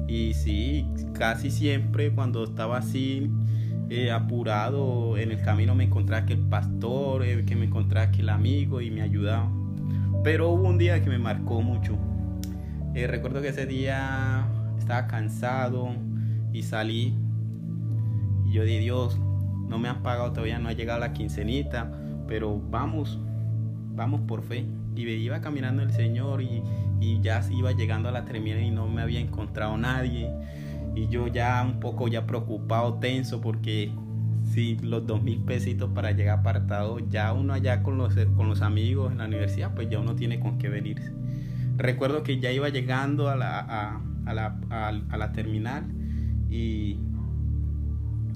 Y 0.08 0.34
sí, 0.34 0.88
casi 1.14 1.52
siempre 1.52 2.12
cuando 2.12 2.44
estaba 2.44 2.78
así 2.78 3.30
eh, 3.90 4.12
apurado 4.12 5.18
en 5.18 5.32
el 5.32 5.42
camino 5.42 5.76
me 5.76 5.84
encontraba 5.84 6.26
que 6.26 6.34
el 6.34 6.40
pastor, 6.40 7.24
eh, 7.24 7.44
que 7.46 7.56
me 7.56 7.66
encontraba 7.66 8.12
que 8.12 8.22
el 8.22 8.30
amigo 8.30 8.82
y 8.82 8.92
me 8.92 9.02
ayudaba. 9.02 9.50
Pero 10.24 10.50
hubo 10.50 10.68
un 10.68 10.78
día 10.78 11.02
que 11.04 11.10
me 11.10 11.18
marcó 11.18 11.62
mucho. 11.62 11.98
Eh, 12.94 13.08
recuerdo 13.08 13.42
que 13.42 13.50
ese 13.50 13.66
día 13.66 14.48
estaba 14.78 15.08
cansado 15.08 15.90
y 16.54 16.64
salí 16.64 17.14
y 18.46 18.54
yo 18.54 18.64
dije, 18.64 18.80
Dios, 18.80 19.18
no 19.70 19.80
me 19.80 19.88
han 19.88 20.04
pagado 20.04 20.32
todavía, 20.34 20.60
no 20.60 20.68
ha 20.68 20.74
llegado 20.74 21.00
la 21.00 21.14
quincenita, 21.14 21.92
pero 22.28 22.62
vamos, 22.70 23.20
vamos 23.96 24.22
por 24.28 24.42
fe. 24.42 24.66
Y 24.96 25.06
me 25.06 25.12
iba 25.12 25.40
caminando 25.40 25.82
el 25.82 25.92
Señor 25.92 26.42
y, 26.42 26.62
y 27.02 27.20
ya 27.20 27.42
iba 27.52 27.72
llegando 27.74 28.08
a 28.08 28.12
la 28.12 28.24
terminal 28.24 28.62
y 28.62 28.70
no 28.70 28.88
me 28.88 29.02
había 29.02 29.20
encontrado 29.20 29.76
nadie. 29.76 30.32
Y 30.96 31.08
yo 31.08 31.28
ya 31.28 31.64
un 31.66 31.80
poco 31.80 32.08
ya 32.08 32.28
preocupado, 32.28 32.96
tenso, 32.96 33.42
porque 33.42 33.92
si 34.52 34.78
los 34.78 35.08
dos 35.08 35.24
mil 35.24 35.40
pesitos 35.40 35.90
para 35.94 36.12
llegar 36.12 36.40
apartado, 36.40 37.00
ya 37.10 37.34
uno 37.34 37.54
allá 37.54 37.82
con 37.82 37.98
los, 37.98 38.14
con 38.36 38.48
los 38.48 38.62
amigos 38.62 39.12
en 39.12 39.18
la 39.18 39.26
universidad, 39.26 39.74
pues 39.74 39.90
ya 39.90 40.00
uno 40.00 40.16
tiene 40.16 40.40
con 40.40 40.58
qué 40.60 40.70
venirse. 40.70 41.12
Recuerdo 41.78 42.22
que 42.24 42.40
ya 42.40 42.52
iba 42.52 42.70
llegando 42.70 43.30
a 43.30 43.36
la, 43.36 43.60
a, 43.60 44.34
la, 44.34 44.60
a, 44.70 45.18
la 45.18 45.32
terminal 45.32 45.86
y, 46.50 47.00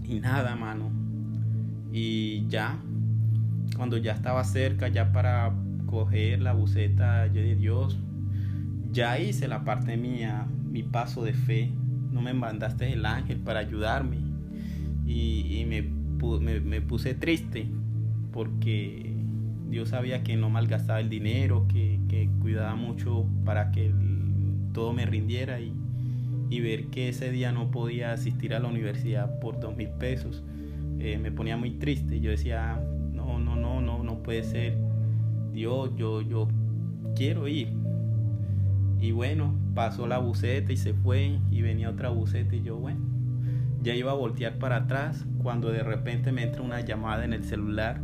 y 0.08 0.20
nada, 0.22 0.56
mano. 0.56 0.90
Y 1.92 2.48
ya, 2.48 2.80
cuando 3.78 3.98
ya 3.98 4.14
estaba 4.14 4.44
cerca, 4.44 4.88
ya 4.88 5.12
para 5.12 5.54
coger 5.86 6.42
la 6.42 6.54
buceta, 6.54 7.28
yo 7.28 7.42
de 7.42 7.56
Dios, 7.56 8.00
ya 8.96 9.20
hice 9.20 9.48
la 9.50 9.64
parte 9.66 9.98
mía, 9.98 10.48
mi 10.72 10.82
paso 10.84 11.24
de 11.24 11.34
fe. 11.34 11.70
No 12.12 12.22
me 12.22 12.34
mandaste 12.34 12.94
el 12.94 13.06
ángel 13.06 13.40
para 13.40 13.60
ayudarme. 13.60 14.18
Y, 15.06 15.66
me 15.68 15.84
pu- 16.18 16.40
me- 16.40 16.62
me 16.62 16.82
puse 16.82 17.14
triste 17.14 17.68
porque 18.32 19.14
Dios 19.70 19.90
sabía 19.90 20.24
que 20.24 20.36
no 20.38 20.50
malgastaba 20.50 21.00
el 21.02 21.10
dinero, 21.10 21.68
que, 21.68 21.96
cuidaba 22.42 22.76
mucho 22.76 23.26
para 23.44 23.72
que 23.72 23.94
todo 24.74 24.94
me 24.94 25.06
rindiera 25.06 25.60
y, 25.60 25.74
y 26.50 26.62
ver 26.62 26.86
que 26.88 27.10
ese 27.10 27.30
día 27.32 27.52
no 27.52 27.72
podía 27.72 28.14
asistir 28.14 28.54
a 28.54 28.60
la 28.60 28.70
universidad 28.70 29.40
por 29.40 29.60
dos 29.60 29.76
mil 29.76 29.90
pesos 29.90 30.44
eh, 31.00 31.18
me 31.18 31.32
ponía 31.32 31.58
muy 31.58 31.72
triste. 31.72 32.22
Yo 32.22 32.32
decía, 32.32 32.80
no, 33.14 33.40
no, 33.40 33.56
no, 33.58 33.82
no, 33.82 34.04
no 34.04 34.24
puede 34.24 34.44
ser. 34.46 34.78
Dios, 35.54 35.92
yo, 35.98 36.22
yo 36.22 36.48
quiero 37.16 37.48
ir. 37.50 37.70
Y 39.00 39.12
bueno, 39.12 39.54
pasó 39.74 40.08
la 40.08 40.18
buceta 40.18 40.72
y 40.72 40.78
se 40.78 40.94
fue 40.94 41.40
y 41.52 41.62
venía 41.62 41.90
otra 41.90 42.10
buceta 42.10 42.56
y 42.56 42.64
yo, 42.64 42.78
bueno, 42.78 43.00
ya 43.82 43.94
iba 43.94 44.12
a 44.12 44.16
voltear 44.16 44.58
para 44.58 44.78
atrás 44.78 45.26
cuando 45.44 45.72
de 45.72 45.84
repente 45.84 46.32
me 46.32 46.44
entra 46.44 46.62
una 46.62 46.82
llamada 46.82 47.24
en 47.24 47.34
el 47.34 47.44
celular 47.44 48.02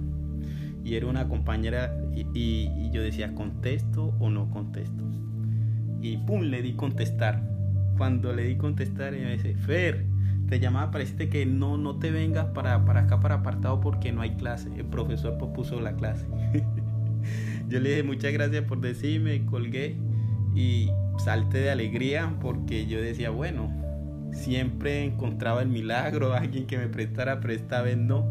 y 0.83 0.95
era 0.95 1.07
una 1.07 1.27
compañera 1.27 1.95
y, 2.13 2.91
yo 2.91 3.01
decía, 3.01 3.33
¿contesto 3.33 4.13
o 4.19 4.29
no 4.29 4.49
contesto? 4.49 5.03
Y 6.01 6.17
pum, 6.17 6.41
le 6.41 6.61
di 6.61 6.73
contestar. 6.73 7.41
Cuando 7.97 8.33
le 8.33 8.43
di 8.43 8.55
contestar, 8.55 9.13
ella 9.13 9.25
me 9.25 9.33
dice, 9.33 9.55
Fer, 9.55 10.05
te 10.49 10.59
llamaba 10.59 10.91
para 10.91 11.03
decirte 11.03 11.29
que 11.29 11.45
no, 11.45 11.77
no 11.77 11.97
te 11.97 12.11
vengas 12.11 12.45
para, 12.47 12.83
para 12.83 13.01
acá, 13.01 13.19
para 13.19 13.35
apartado, 13.35 13.79
porque 13.79 14.11
no 14.11 14.21
hay 14.21 14.31
clase. 14.31 14.69
El 14.75 14.85
profesor 14.85 15.37
pospuso 15.37 15.79
la 15.79 15.93
clase. 15.93 16.25
yo 17.69 17.79
le 17.79 17.89
dije, 17.89 18.03
muchas 18.03 18.33
gracias 18.33 18.63
por 18.65 18.81
decirme, 18.81 19.45
colgué 19.45 19.95
y 20.55 20.89
salté 21.17 21.59
de 21.59 21.71
alegría 21.71 22.35
porque 22.41 22.85
yo 22.87 23.01
decía, 23.01 23.29
bueno, 23.29 23.71
siempre 24.33 25.03
encontraba 25.03 25.61
el 25.61 25.69
milagro, 25.69 26.33
alguien 26.35 26.65
que 26.65 26.77
me 26.77 26.87
prestara, 26.87 27.39
pero 27.39 27.53
esta 27.53 27.81
vez 27.81 27.97
no. 27.97 28.25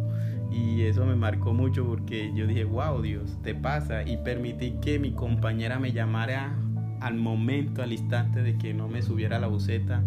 Y 0.51 0.83
eso 0.83 1.07
me 1.07 1.15
marcó 1.15 1.55
mucho 1.55 1.87
porque 1.87 2.33
yo 2.35 2.47
dije, 2.47 2.65
wow, 2.65 3.01
Dios, 3.01 3.39
te 3.43 3.55
pasa. 3.55 4.03
Y 4.03 4.17
permití 4.17 4.73
que 4.83 4.99
mi 4.99 5.13
compañera 5.13 5.79
me 5.79 5.93
llamara 5.93 6.57
al 7.01 7.15
momento, 7.15 7.83
al 7.83 7.93
instante 7.93 8.43
de 8.43 8.59
que 8.59 8.75
no 8.75 8.89
me 8.89 9.01
subiera 9.03 9.37
a 9.37 9.41
la 9.41 9.47
buceta. 9.47 10.03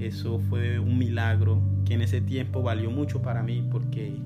Eso 0.00 0.40
fue 0.48 0.78
un 0.78 0.98
milagro 0.98 1.60
que 1.84 1.94
en 1.94 2.02
ese 2.02 2.22
tiempo 2.22 2.62
valió 2.62 2.90
mucho 2.90 3.20
para 3.20 3.42
mí 3.42 3.66
porque 3.70 4.16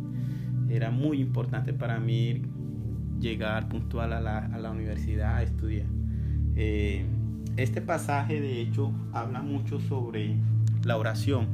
era 0.70 0.90
muy 0.90 1.20
importante 1.20 1.73
para 1.73 1.99
mí 1.99 2.42
llegar 3.20 3.68
puntual 3.68 4.12
a 4.12 4.20
la, 4.20 4.38
a 4.38 4.58
la 4.58 4.70
universidad 4.70 5.37
a 5.37 5.42
estudiar. 5.42 5.87
Eh, 6.54 7.04
este 7.58 7.80
pasaje 7.80 8.40
de 8.40 8.60
hecho 8.60 8.92
habla 9.12 9.42
mucho 9.42 9.80
sobre 9.80 10.36
la 10.84 10.97
oración. 10.97 11.47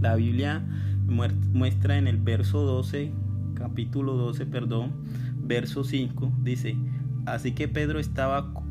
La 0.00 0.14
Biblia 0.14 0.64
muestra 1.06 1.98
en 1.98 2.06
el 2.06 2.18
verso 2.18 2.60
12, 2.60 3.12
capítulo 3.54 4.14
12, 4.14 4.46
perdón, 4.46 4.92
verso 5.42 5.82
5, 5.82 6.32
dice, 6.42 6.76
así 7.26 7.52
que 7.52 7.66
Pedro 7.68 7.98
estaba 7.98 8.52
cu- 8.52 8.62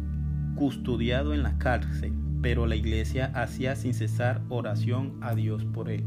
custodiado 0.56 1.34
en 1.34 1.44
la 1.44 1.58
cárcel, 1.58 2.14
pero 2.42 2.66
la 2.66 2.76
iglesia 2.76 3.32
hacía 3.34 3.76
sin 3.76 3.94
cesar 3.94 4.42
oración 4.50 5.14
a 5.22 5.36
Dios 5.36 5.66
por 5.66 5.90
él. 5.90 6.06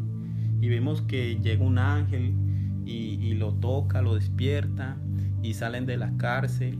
Y 0.62 0.68
vemos 0.68 1.03
que 1.03 1.38
llega 1.40 1.64
un 1.64 1.79
ángel 1.79 2.35
y, 2.87 3.18
y 3.20 3.35
lo 3.35 3.53
toca, 3.55 4.00
lo 4.03 4.14
despierta 4.14 4.96
y 5.42 5.55
salen 5.55 5.87
de 5.87 5.96
la 5.96 6.16
cárcel. 6.16 6.79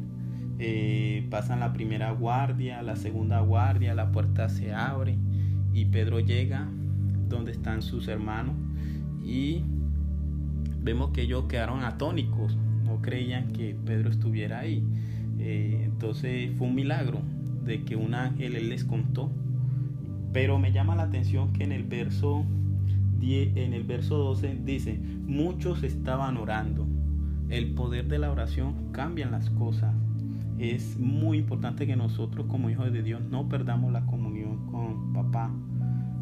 Eh, 0.63 1.27
pasan 1.31 1.61
la 1.61 1.73
primera 1.73 2.11
guardia, 2.11 2.83
la 2.83 2.95
segunda 2.95 3.41
guardia, 3.41 3.95
la 3.95 4.13
puerta 4.13 4.51
se 4.51 4.75
abre 4.75 5.17
y 5.73 5.87
Pedro 5.87 6.21
llega 6.21 6.69
donde 7.31 7.53
están 7.53 7.81
sus 7.81 8.09
hermanos 8.09 8.55
y 9.25 9.63
vemos 10.83 11.13
que 11.13 11.23
ellos 11.23 11.45
quedaron 11.45 11.83
atónicos, 11.83 12.59
no 12.85 13.01
creían 13.01 13.55
que 13.55 13.75
Pedro 13.87 14.11
estuviera 14.11 14.59
ahí. 14.59 14.85
Eh, 15.39 15.81
entonces 15.87 16.51
fue 16.59 16.67
un 16.67 16.75
milagro 16.75 17.23
de 17.65 17.83
que 17.85 17.97
un 17.97 18.13
ángel 18.13 18.55
él 18.55 18.69
les 18.69 18.85
contó. 18.85 19.31
Pero 20.35 20.59
me 20.59 20.73
llama 20.73 20.95
la 20.95 21.05
atención 21.05 21.55
que 21.55 21.65
en 21.65 21.73
el 21.73 21.85
verso 21.85 22.45
10, 23.19 23.57
en 23.57 23.73
el 23.73 23.85
verso 23.85 24.19
12 24.19 24.61
dice, 24.63 25.01
muchos 25.27 25.85
estaban 25.85 26.37
orando. 26.37 26.87
El 27.49 27.73
poder 27.73 28.09
de 28.09 28.19
la 28.19 28.31
oración 28.31 28.75
cambia 28.93 29.29
las 29.31 29.49
cosas. 29.49 29.95
Es 30.61 30.97
muy 30.99 31.39
importante 31.39 31.87
que 31.87 31.97
nosotros 31.97 32.47
como 32.47 32.69
hijos 32.69 32.93
de 32.93 33.03
Dios 33.03 33.23
no 33.31 33.49
perdamos 33.49 33.93
la 33.93 34.05
comunión 34.05 34.67
con 34.67 35.15
papá. 35.15 35.51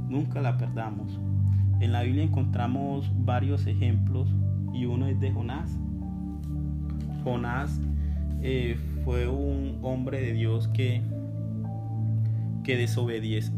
Nunca 0.08 0.40
la 0.40 0.56
perdamos. 0.56 1.18
En 1.80 1.90
la 1.90 2.04
Biblia 2.04 2.22
encontramos 2.22 3.10
varios 3.24 3.66
ejemplos 3.66 4.32
y 4.72 4.84
uno 4.84 5.08
es 5.08 5.18
de 5.18 5.32
Jonás. 5.32 5.76
Jonás 7.24 7.80
eh, 8.40 8.78
fue 9.04 9.26
un 9.26 9.80
hombre 9.82 10.20
de 10.20 10.34
Dios 10.34 10.68
que, 10.68 11.02
que 12.62 12.76
desobedeció 12.76 13.48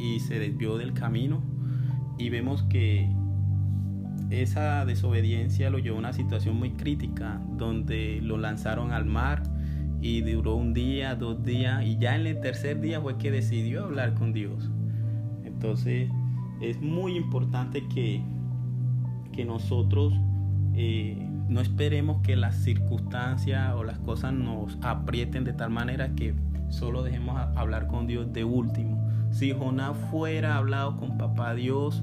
y 0.00 0.20
se 0.20 0.38
desvió 0.38 0.78
del 0.78 0.94
camino. 0.94 1.42
Y 2.16 2.30
vemos 2.30 2.62
que 2.62 3.14
esa 4.30 4.84
desobediencia 4.84 5.70
lo 5.70 5.78
llevó 5.78 5.96
a 5.96 6.00
una 6.00 6.12
situación 6.12 6.56
muy 6.56 6.72
crítica, 6.72 7.40
donde 7.56 8.20
lo 8.22 8.36
lanzaron 8.36 8.92
al 8.92 9.04
mar 9.04 9.42
y 10.00 10.20
duró 10.20 10.54
un 10.54 10.74
día, 10.74 11.14
dos 11.14 11.42
días, 11.44 11.84
y 11.84 11.96
ya 11.98 12.14
en 12.14 12.26
el 12.26 12.40
tercer 12.40 12.80
día 12.80 13.00
fue 13.00 13.18
que 13.18 13.30
decidió 13.30 13.84
hablar 13.84 14.14
con 14.14 14.32
Dios. 14.32 14.70
Entonces 15.44 16.10
es 16.60 16.80
muy 16.80 17.16
importante 17.16 17.86
que, 17.88 18.22
que 19.32 19.44
nosotros 19.44 20.12
eh, 20.74 21.16
no 21.48 21.60
esperemos 21.60 22.20
que 22.22 22.36
las 22.36 22.56
circunstancias 22.56 23.74
o 23.74 23.82
las 23.82 23.98
cosas 23.98 24.32
nos 24.34 24.78
aprieten 24.82 25.44
de 25.44 25.54
tal 25.54 25.70
manera 25.70 26.14
que 26.14 26.34
solo 26.68 27.02
dejemos 27.02 27.40
hablar 27.56 27.86
con 27.86 28.06
Dios 28.06 28.32
de 28.32 28.44
último. 28.44 29.08
Si 29.30 29.52
Jonás 29.52 29.96
fuera 30.10 30.56
hablado 30.56 30.96
con 30.96 31.16
papá 31.16 31.54
Dios 31.54 32.02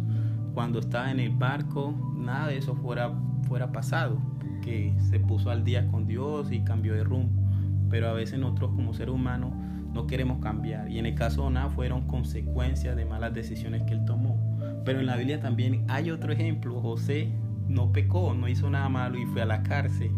cuando 0.56 0.80
estaba 0.80 1.12
en 1.12 1.20
el 1.20 1.30
barco, 1.30 1.94
nada 2.18 2.48
de 2.48 2.58
eso 2.58 2.76
fuera, 2.76 3.14
fuera 3.48 3.72
pasado, 3.72 4.18
que 4.64 4.96
se 5.10 5.20
puso 5.20 5.52
al 5.52 5.66
día 5.66 5.88
con 5.90 6.08
Dios 6.08 6.52
y 6.52 6.62
cambió 6.62 6.96
de 6.96 7.04
rumbo. 7.04 7.44
Pero 7.90 8.08
a 8.08 8.14
veces 8.14 8.40
nosotros 8.40 8.72
como 8.74 8.94
seres 8.94 9.14
humanos 9.14 9.52
no 9.94 10.08
queremos 10.08 10.40
cambiar. 10.40 10.90
Y 10.90 10.98
en 10.98 11.06
el 11.06 11.14
caso 11.14 11.42
de 11.42 11.44
Jonás 11.44 11.74
fueron 11.74 12.08
consecuencias 12.08 12.96
de 12.96 13.06
malas 13.06 13.34
decisiones 13.34 13.84
que 13.84 13.94
él 13.94 14.06
tomó. 14.06 14.40
Pero 14.86 15.02
en 15.02 15.06
la 15.06 15.18
Biblia 15.18 15.42
también 15.42 15.84
hay 15.90 16.10
otro 16.10 16.32
ejemplo. 16.32 16.80
José 16.80 17.30
no 17.68 17.92
pecó, 17.92 18.34
no 18.34 18.48
hizo 18.48 18.70
nada 18.70 18.88
malo 18.88 19.20
y 19.20 19.26
fue 19.26 19.42
a 19.42 19.46
la 19.46 19.62
cárcel. 19.62 20.12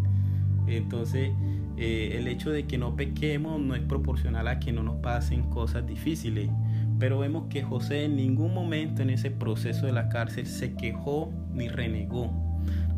Entonces, 0.67 1.31
eh, 1.77 2.15
el 2.17 2.27
hecho 2.27 2.51
de 2.51 2.67
que 2.67 2.77
no 2.77 2.95
pequemos 2.95 3.59
no 3.59 3.73
es 3.73 3.81
proporcional 3.81 4.47
a 4.47 4.59
que 4.59 4.71
no 4.71 4.83
nos 4.83 4.97
pasen 4.97 5.43
cosas 5.49 5.87
difíciles. 5.87 6.49
Pero 6.99 7.19
vemos 7.19 7.45
que 7.49 7.63
José 7.63 8.05
en 8.05 8.15
ningún 8.15 8.53
momento 8.53 9.01
en 9.01 9.09
ese 9.09 9.31
proceso 9.31 9.85
de 9.85 9.91
la 9.91 10.09
cárcel 10.09 10.45
se 10.47 10.75
quejó 10.75 11.31
ni 11.53 11.67
renegó. 11.69 12.31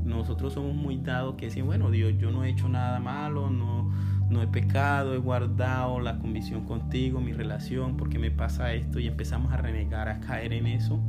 Nosotros 0.05 0.53
somos 0.53 0.73
muy 0.75 0.97
dados 0.97 1.35
que 1.35 1.45
decimos, 1.45 1.67
bueno, 1.67 1.91
Dios, 1.91 2.13
yo 2.17 2.31
no 2.31 2.43
he 2.43 2.49
hecho 2.49 2.69
nada 2.69 2.99
malo, 2.99 3.49
no, 3.49 3.91
no 4.29 4.41
he 4.41 4.47
pecado, 4.47 5.13
he 5.13 5.17
guardado 5.17 5.99
la 5.99 6.17
convicción 6.17 6.65
contigo, 6.65 7.19
mi 7.19 7.33
relación, 7.33 7.97
porque 7.97 8.19
me 8.19 8.31
pasa 8.31 8.73
esto 8.73 8.99
y 8.99 9.07
empezamos 9.07 9.51
a 9.51 9.57
renegar, 9.57 10.07
a 10.07 10.19
caer 10.19 10.53
en 10.53 10.67
eso. 10.67 10.99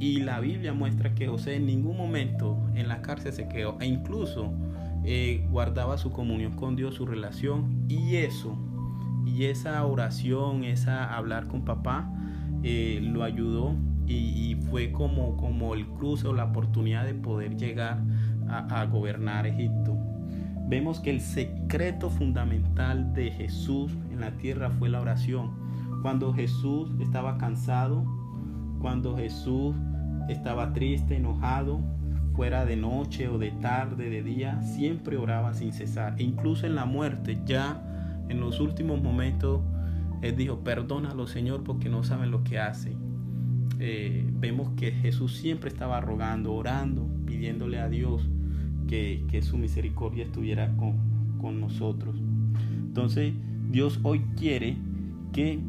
Y 0.00 0.20
la 0.20 0.40
Biblia 0.40 0.72
muestra 0.72 1.14
que 1.14 1.26
José 1.26 1.56
en 1.56 1.66
ningún 1.66 1.96
momento 1.96 2.58
en 2.74 2.88
la 2.88 3.02
cárcel 3.02 3.32
se 3.32 3.48
quedó 3.48 3.78
e 3.80 3.86
incluso 3.86 4.52
eh, 5.04 5.46
guardaba 5.50 5.98
su 5.98 6.10
comunión 6.10 6.52
con 6.52 6.76
Dios, 6.76 6.94
su 6.94 7.06
relación 7.06 7.84
y 7.88 8.16
eso, 8.16 8.56
y 9.26 9.44
esa 9.44 9.84
oración, 9.84 10.64
esa 10.64 11.16
hablar 11.16 11.48
con 11.48 11.64
papá, 11.64 12.10
eh, 12.70 13.00
lo 13.00 13.22
ayudó 13.22 13.74
y, 14.06 14.56
fue 14.68 14.92
como, 14.92 15.38
como 15.38 15.72
el 15.74 15.86
cruce 15.86 16.28
o 16.28 16.34
la 16.34 16.44
oportunidad 16.44 17.06
de 17.06 17.14
poder 17.14 17.56
llegar 17.56 18.02
a, 18.46 18.80
a 18.80 18.84
gobernar 18.84 19.46
Egipto. 19.46 19.96
Vemos 20.68 21.00
que 21.00 21.08
el 21.08 21.22
secreto 21.22 22.10
fundamental 22.10 23.14
de 23.14 23.30
Jesús 23.30 23.96
en 24.10 24.20
la 24.20 24.32
tierra 24.32 24.68
fue 24.68 24.90
la 24.90 25.00
oración. 25.00 25.52
Cuando 26.02 26.34
Jesús 26.34 26.90
estaba 27.00 27.38
cansado, 27.38 28.04
cuando 28.80 29.16
Jesús 29.16 29.74
estaba 30.28 30.74
triste, 30.74 31.16
enojado, 31.16 31.80
fuera 32.34 32.66
de 32.66 32.76
noche 32.76 33.28
o 33.28 33.38
de 33.38 33.50
tarde, 33.50 34.10
de 34.10 34.22
día, 34.22 34.60
siempre 34.60 35.16
oraba 35.16 35.54
sin 35.54 35.72
cesar. 35.72 36.16
E 36.18 36.22
incluso 36.22 36.66
en 36.66 36.74
la 36.74 36.84
muerte, 36.84 37.40
ya 37.46 37.82
en 38.28 38.40
los 38.40 38.60
últimos 38.60 39.02
momentos, 39.02 39.62
Él 40.22 40.36
dijo, 40.36 40.60
perdónalo 40.60 41.26
Señor 41.26 41.64
porque 41.64 41.88
no 41.88 42.02
saben 42.02 42.30
lo 42.30 42.44
que 42.44 42.58
hacen. 42.58 42.94
Eh, 43.80 44.28
vemos 44.32 44.70
que 44.76 44.90
Jesús 44.90 45.36
siempre 45.36 45.68
estaba 45.68 46.00
rogando, 46.00 46.52
orando, 46.52 47.08
pidiéndole 47.26 47.78
a 47.78 47.88
Dios 47.88 48.28
que, 48.88 49.24
que 49.28 49.42
su 49.42 49.56
misericordia 49.56 50.24
estuviera 50.24 50.76
con, 50.76 50.96
con 51.40 51.60
nosotros. 51.60 52.16
Entonces, 52.72 53.34
Dios 53.70 54.00
hoy 54.02 54.20
quiere 54.36 54.76
que 55.32 55.60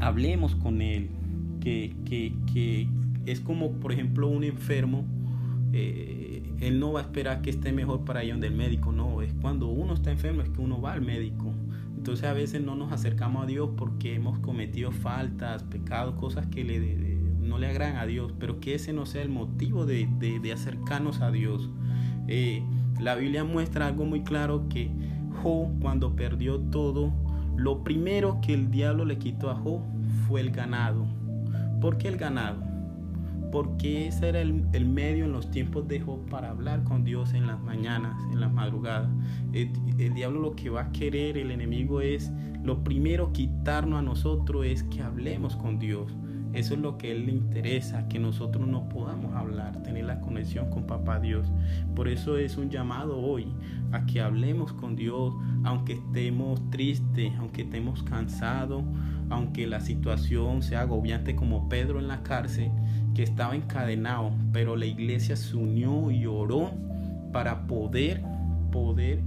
hablemos 0.00 0.54
con 0.54 0.80
Él, 0.80 1.08
que, 1.60 1.96
que, 2.04 2.34
que 2.52 2.88
es 3.24 3.40
como, 3.40 3.72
por 3.72 3.92
ejemplo, 3.92 4.28
un 4.28 4.44
enfermo 4.44 5.04
eh, 5.72 6.42
él 6.60 6.80
no 6.80 6.92
va 6.92 7.00
a 7.00 7.02
esperar 7.02 7.42
que 7.42 7.50
esté 7.50 7.72
mejor 7.72 8.04
para 8.04 8.24
ir 8.24 8.32
donde 8.32 8.46
el 8.46 8.54
médico, 8.54 8.92
no, 8.92 9.20
es 9.20 9.32
cuando 9.40 9.68
uno 9.68 9.94
está 9.94 10.10
enfermo 10.10 10.42
es 10.42 10.48
que 10.48 10.60
uno 10.60 10.80
va 10.80 10.92
al 10.92 11.02
médico. 11.02 11.45
Entonces 12.06 12.28
a 12.28 12.34
veces 12.34 12.62
no 12.62 12.76
nos 12.76 12.92
acercamos 12.92 13.42
a 13.42 13.46
Dios 13.46 13.70
porque 13.76 14.14
hemos 14.14 14.38
cometido 14.38 14.92
faltas, 14.92 15.64
pecados, 15.64 16.14
cosas 16.14 16.46
que 16.46 16.62
no 17.40 17.58
le 17.58 17.66
agradan 17.66 17.96
a 17.96 18.06
Dios, 18.06 18.32
pero 18.38 18.60
que 18.60 18.76
ese 18.76 18.92
no 18.92 19.06
sea 19.06 19.22
el 19.22 19.28
motivo 19.28 19.86
de, 19.86 20.52
acercarnos 20.54 21.20
a 21.20 21.32
Dios. 21.32 21.68
Eh, 22.28 22.62
la 23.00 23.16
Biblia 23.16 23.42
muestra 23.42 23.88
algo 23.88 24.04
muy 24.04 24.22
claro 24.22 24.68
que 24.68 24.88
Job 25.42 25.80
cuando 25.80 26.14
perdió 26.14 26.60
todo, 26.60 27.12
lo 27.56 27.82
primero 27.82 28.40
que 28.40 28.54
el 28.54 28.70
diablo 28.70 29.04
le 29.04 29.18
quitó 29.18 29.50
a 29.50 29.56
Job 29.56 29.80
fue 30.28 30.40
el 30.42 30.52
ganado. 30.52 31.08
¿Por 31.80 31.98
qué 31.98 32.06
el 32.06 32.18
ganado? 32.18 32.75
Porque 33.50 34.08
ese 34.08 34.28
era 34.28 34.40
el, 34.40 34.86
medio 34.86 35.24
en 35.24 35.32
los 35.32 35.50
tiempos 35.50 35.86
de 35.88 36.00
Job 36.00 36.28
para 36.28 36.50
hablar 36.50 36.84
con 36.84 37.04
Dios 37.04 37.34
en 37.34 37.46
las 37.46 37.60
mañanas, 37.62 38.16
en 38.32 38.40
las 38.40 38.52
madrugadas. 38.52 39.10
El, 39.52 39.72
diablo 40.14 40.40
lo 40.40 40.56
que 40.56 40.70
va 40.70 40.82
a 40.82 40.92
querer, 40.92 41.36
el 41.38 41.50
enemigo 41.50 42.00
es, 42.00 42.30
lo 42.62 42.82
primero 42.82 43.32
quitarnos 43.32 43.98
a 43.98 44.02
nosotros 44.02 44.66
es 44.66 44.82
que 44.84 45.02
hablemos 45.02 45.56
con 45.56 45.78
Dios. 45.78 46.14
Eso 46.52 46.72
es 46.72 46.80
lo 46.80 46.96
que 46.96 47.12
él 47.12 47.26
le 47.26 47.32
interesa, 47.32 48.08
que 48.08 48.18
nosotros 48.18 48.66
no 48.66 48.88
podamos 48.88 49.34
hablar, 49.34 49.82
tener 49.82 50.06
la 50.06 50.20
conexión 50.20 50.70
con 50.70 50.86
Papá 50.86 51.20
Dios. 51.20 51.46
Por 51.94 52.08
eso 52.08 52.38
es 52.38 52.56
un 52.56 52.70
llamado 52.70 53.20
hoy 53.20 53.52
a 53.92 54.06
que 54.06 54.22
hablemos 54.22 54.72
con 54.72 54.96
Dios, 54.96 55.34
aunque 55.64 55.94
estemos 55.94 56.70
tristes, 56.70 57.32
aunque 57.38 57.62
estemos 57.62 58.02
cansados, 58.04 58.82
aunque 59.28 59.66
la 59.66 59.80
situación 59.80 60.62
sea 60.62 60.82
agobiante 60.82 61.36
como 61.36 61.68
Pedro 61.68 61.98
en 61.98 62.08
la 62.08 62.22
cárcel, 62.22 62.70
que 63.16 63.22
estaba 63.22 63.56
encadenado, 63.56 64.30
pero 64.52 64.76
la 64.76 64.84
iglesia 64.84 65.36
se 65.36 65.56
unió 65.56 66.10
y 66.10 66.26
oró 66.26 66.70
para 67.32 67.66
poder, 67.66 68.22
poder 68.70 69.20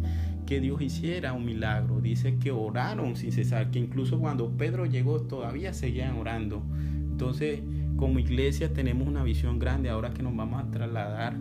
que 0.46 0.60
Dios 0.60 0.80
hiciera 0.80 1.34
un 1.34 1.44
milagro. 1.44 2.00
Dice 2.00 2.38
que 2.38 2.52
oraron 2.52 3.16
sin 3.16 3.32
cesar, 3.32 3.72
que 3.72 3.80
incluso 3.80 4.20
cuando 4.20 4.52
Pedro 4.52 4.86
llegó 4.86 5.22
todavía 5.22 5.74
seguían 5.74 6.18
orando. 6.18 6.62
Entonces, 7.10 7.62
como 7.96 8.20
iglesia 8.20 8.72
tenemos 8.74 9.08
una 9.08 9.24
visión 9.24 9.58
grande 9.58 9.90
ahora 9.90 10.12
que 10.12 10.22
nos 10.22 10.36
vamos 10.36 10.64
a 10.64 10.70
trasladar 10.70 11.36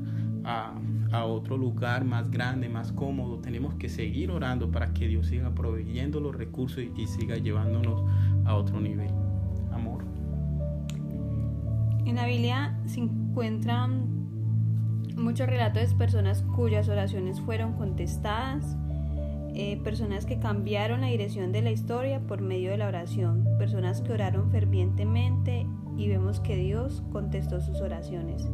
a, 0.44 0.72
a 1.12 1.24
otro 1.26 1.58
lugar 1.58 2.06
más 2.06 2.30
grande, 2.30 2.70
más 2.70 2.92
cómodo. 2.92 3.40
Tenemos 3.40 3.74
que 3.74 3.90
seguir 3.90 4.30
orando 4.30 4.70
para 4.70 4.94
que 4.94 5.06
Dios 5.06 5.26
siga 5.26 5.54
proveyendo 5.54 6.18
los 6.18 6.34
recursos 6.34 6.82
y, 6.82 7.02
y 7.02 7.06
siga 7.08 7.36
llevándonos 7.36 8.10
a 8.46 8.54
otro 8.54 8.80
nivel. 8.80 9.27
En 12.08 12.16
la 12.16 12.24
Biblia 12.24 12.74
se 12.86 13.00
encuentran 13.00 14.06
muchos 15.14 15.46
relatos 15.46 15.90
de 15.90 15.96
personas 15.96 16.40
cuyas 16.40 16.88
oraciones 16.88 17.38
fueron 17.38 17.74
contestadas, 17.74 18.78
eh, 19.54 19.78
personas 19.84 20.24
que 20.24 20.38
cambiaron 20.38 21.02
la 21.02 21.08
dirección 21.08 21.52
de 21.52 21.60
la 21.60 21.70
historia 21.70 22.20
por 22.20 22.40
medio 22.40 22.70
de 22.70 22.78
la 22.78 22.88
oración, 22.88 23.46
personas 23.58 24.00
que 24.00 24.14
oraron 24.14 24.50
fervientemente 24.50 25.66
y 25.98 26.08
vemos 26.08 26.40
que 26.40 26.56
Dios 26.56 27.02
contestó 27.12 27.60
sus 27.60 27.82
oraciones. 27.82 28.48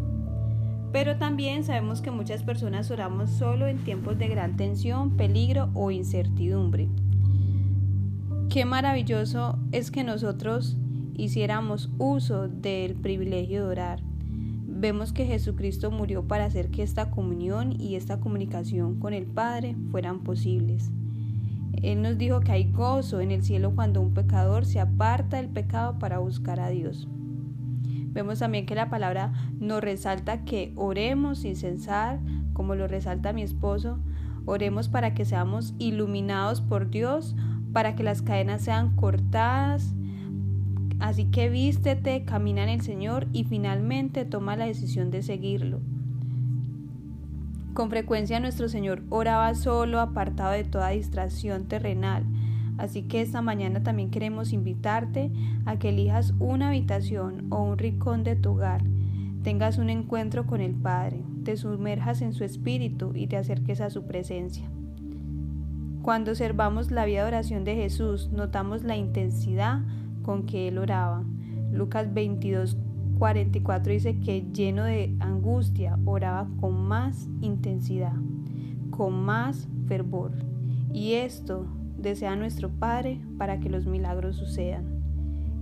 Pero 0.90 1.16
también 1.16 1.62
sabemos 1.62 2.00
que 2.00 2.10
muchas 2.10 2.42
personas 2.42 2.90
oramos 2.90 3.30
solo 3.30 3.68
en 3.68 3.78
tiempos 3.78 4.18
de 4.18 4.26
gran 4.26 4.56
tensión, 4.56 5.16
peligro 5.16 5.70
o 5.74 5.92
incertidumbre. 5.92 6.88
Qué 8.48 8.64
maravilloso 8.64 9.60
es 9.70 9.92
que 9.92 10.02
nosotros 10.02 10.76
hiciéramos 11.16 11.90
uso 11.98 12.48
del 12.48 12.94
privilegio 12.94 13.64
de 13.64 13.70
orar. 13.70 14.00
Vemos 14.66 15.12
que 15.12 15.24
Jesucristo 15.24 15.90
murió 15.90 16.26
para 16.26 16.44
hacer 16.44 16.70
que 16.70 16.82
esta 16.82 17.10
comunión 17.10 17.80
y 17.80 17.94
esta 17.94 18.20
comunicación 18.20 18.98
con 18.98 19.14
el 19.14 19.24
Padre 19.24 19.76
fueran 19.90 20.20
posibles. 20.20 20.90
Él 21.82 22.02
nos 22.02 22.18
dijo 22.18 22.40
que 22.40 22.52
hay 22.52 22.70
gozo 22.70 23.20
en 23.20 23.30
el 23.30 23.42
cielo 23.42 23.72
cuando 23.74 24.00
un 24.00 24.14
pecador 24.14 24.64
se 24.64 24.80
aparta 24.80 25.36
del 25.38 25.48
pecado 25.48 25.98
para 25.98 26.18
buscar 26.18 26.60
a 26.60 26.68
Dios. 26.68 27.08
Vemos 28.14 28.38
también 28.38 28.64
que 28.64 28.74
la 28.74 28.90
palabra 28.90 29.32
nos 29.58 29.82
resalta 29.82 30.44
que 30.44 30.72
oremos 30.76 31.40
sin 31.40 31.56
censar, 31.56 32.20
como 32.52 32.74
lo 32.74 32.86
resalta 32.86 33.32
mi 33.32 33.42
esposo, 33.42 33.98
oremos 34.46 34.88
para 34.88 35.14
que 35.14 35.24
seamos 35.24 35.74
iluminados 35.78 36.60
por 36.60 36.90
Dios, 36.90 37.34
para 37.72 37.96
que 37.96 38.04
las 38.04 38.22
cadenas 38.22 38.62
sean 38.62 38.94
cortadas, 38.94 39.94
Así 41.00 41.26
que 41.26 41.48
vístete, 41.48 42.24
camina 42.24 42.62
en 42.62 42.68
el 42.68 42.80
Señor 42.80 43.26
y 43.32 43.44
finalmente 43.44 44.24
toma 44.24 44.56
la 44.56 44.66
decisión 44.66 45.10
de 45.10 45.22
seguirlo. 45.22 45.80
Con 47.74 47.90
frecuencia 47.90 48.38
nuestro 48.38 48.68
Señor 48.68 49.02
oraba 49.10 49.52
solo, 49.54 50.00
apartado 50.00 50.52
de 50.52 50.64
toda 50.64 50.90
distracción 50.90 51.64
terrenal. 51.64 52.24
Así 52.78 53.02
que 53.02 53.20
esta 53.20 53.42
mañana 53.42 53.82
también 53.82 54.10
queremos 54.10 54.52
invitarte 54.52 55.30
a 55.64 55.78
que 55.78 55.90
elijas 55.90 56.34
una 56.38 56.68
habitación 56.68 57.46
o 57.50 57.62
un 57.62 57.78
rincón 57.78 58.24
de 58.24 58.36
tu 58.36 58.52
hogar, 58.52 58.82
tengas 59.42 59.78
un 59.78 59.90
encuentro 59.90 60.46
con 60.46 60.60
el 60.60 60.74
Padre, 60.74 61.22
te 61.44 61.56
sumerjas 61.56 62.22
en 62.22 62.32
su 62.32 62.44
espíritu 62.44 63.12
y 63.14 63.26
te 63.26 63.36
acerques 63.36 63.80
a 63.80 63.90
su 63.90 64.06
presencia. 64.06 64.68
Cuando 66.02 66.32
observamos 66.32 66.90
la 66.90 67.04
vida 67.04 67.22
de 67.22 67.28
oración 67.28 67.64
de 67.64 67.76
Jesús, 67.76 68.30
notamos 68.32 68.84
la 68.84 68.96
intensidad 68.96 69.80
con 70.24 70.46
que 70.46 70.66
él 70.66 70.78
oraba. 70.78 71.22
Lucas 71.72 72.12
22, 72.12 72.76
44 73.18 73.92
dice 73.92 74.18
que 74.18 74.44
lleno 74.52 74.82
de 74.82 75.14
angustia 75.20 75.96
oraba 76.04 76.48
con 76.60 76.74
más 76.88 77.28
intensidad, 77.40 78.16
con 78.90 79.24
más 79.24 79.68
fervor. 79.86 80.32
Y 80.92 81.12
esto 81.12 81.66
desea 81.96 82.34
nuestro 82.34 82.70
Padre 82.70 83.20
para 83.38 83.60
que 83.60 83.70
los 83.70 83.86
milagros 83.86 84.36
sucedan. 84.36 84.84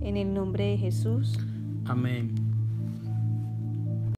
En 0.01 0.17
el 0.17 0.33
nombre 0.33 0.65
de 0.71 0.77
Jesús. 0.77 1.39
Amén. 1.85 2.42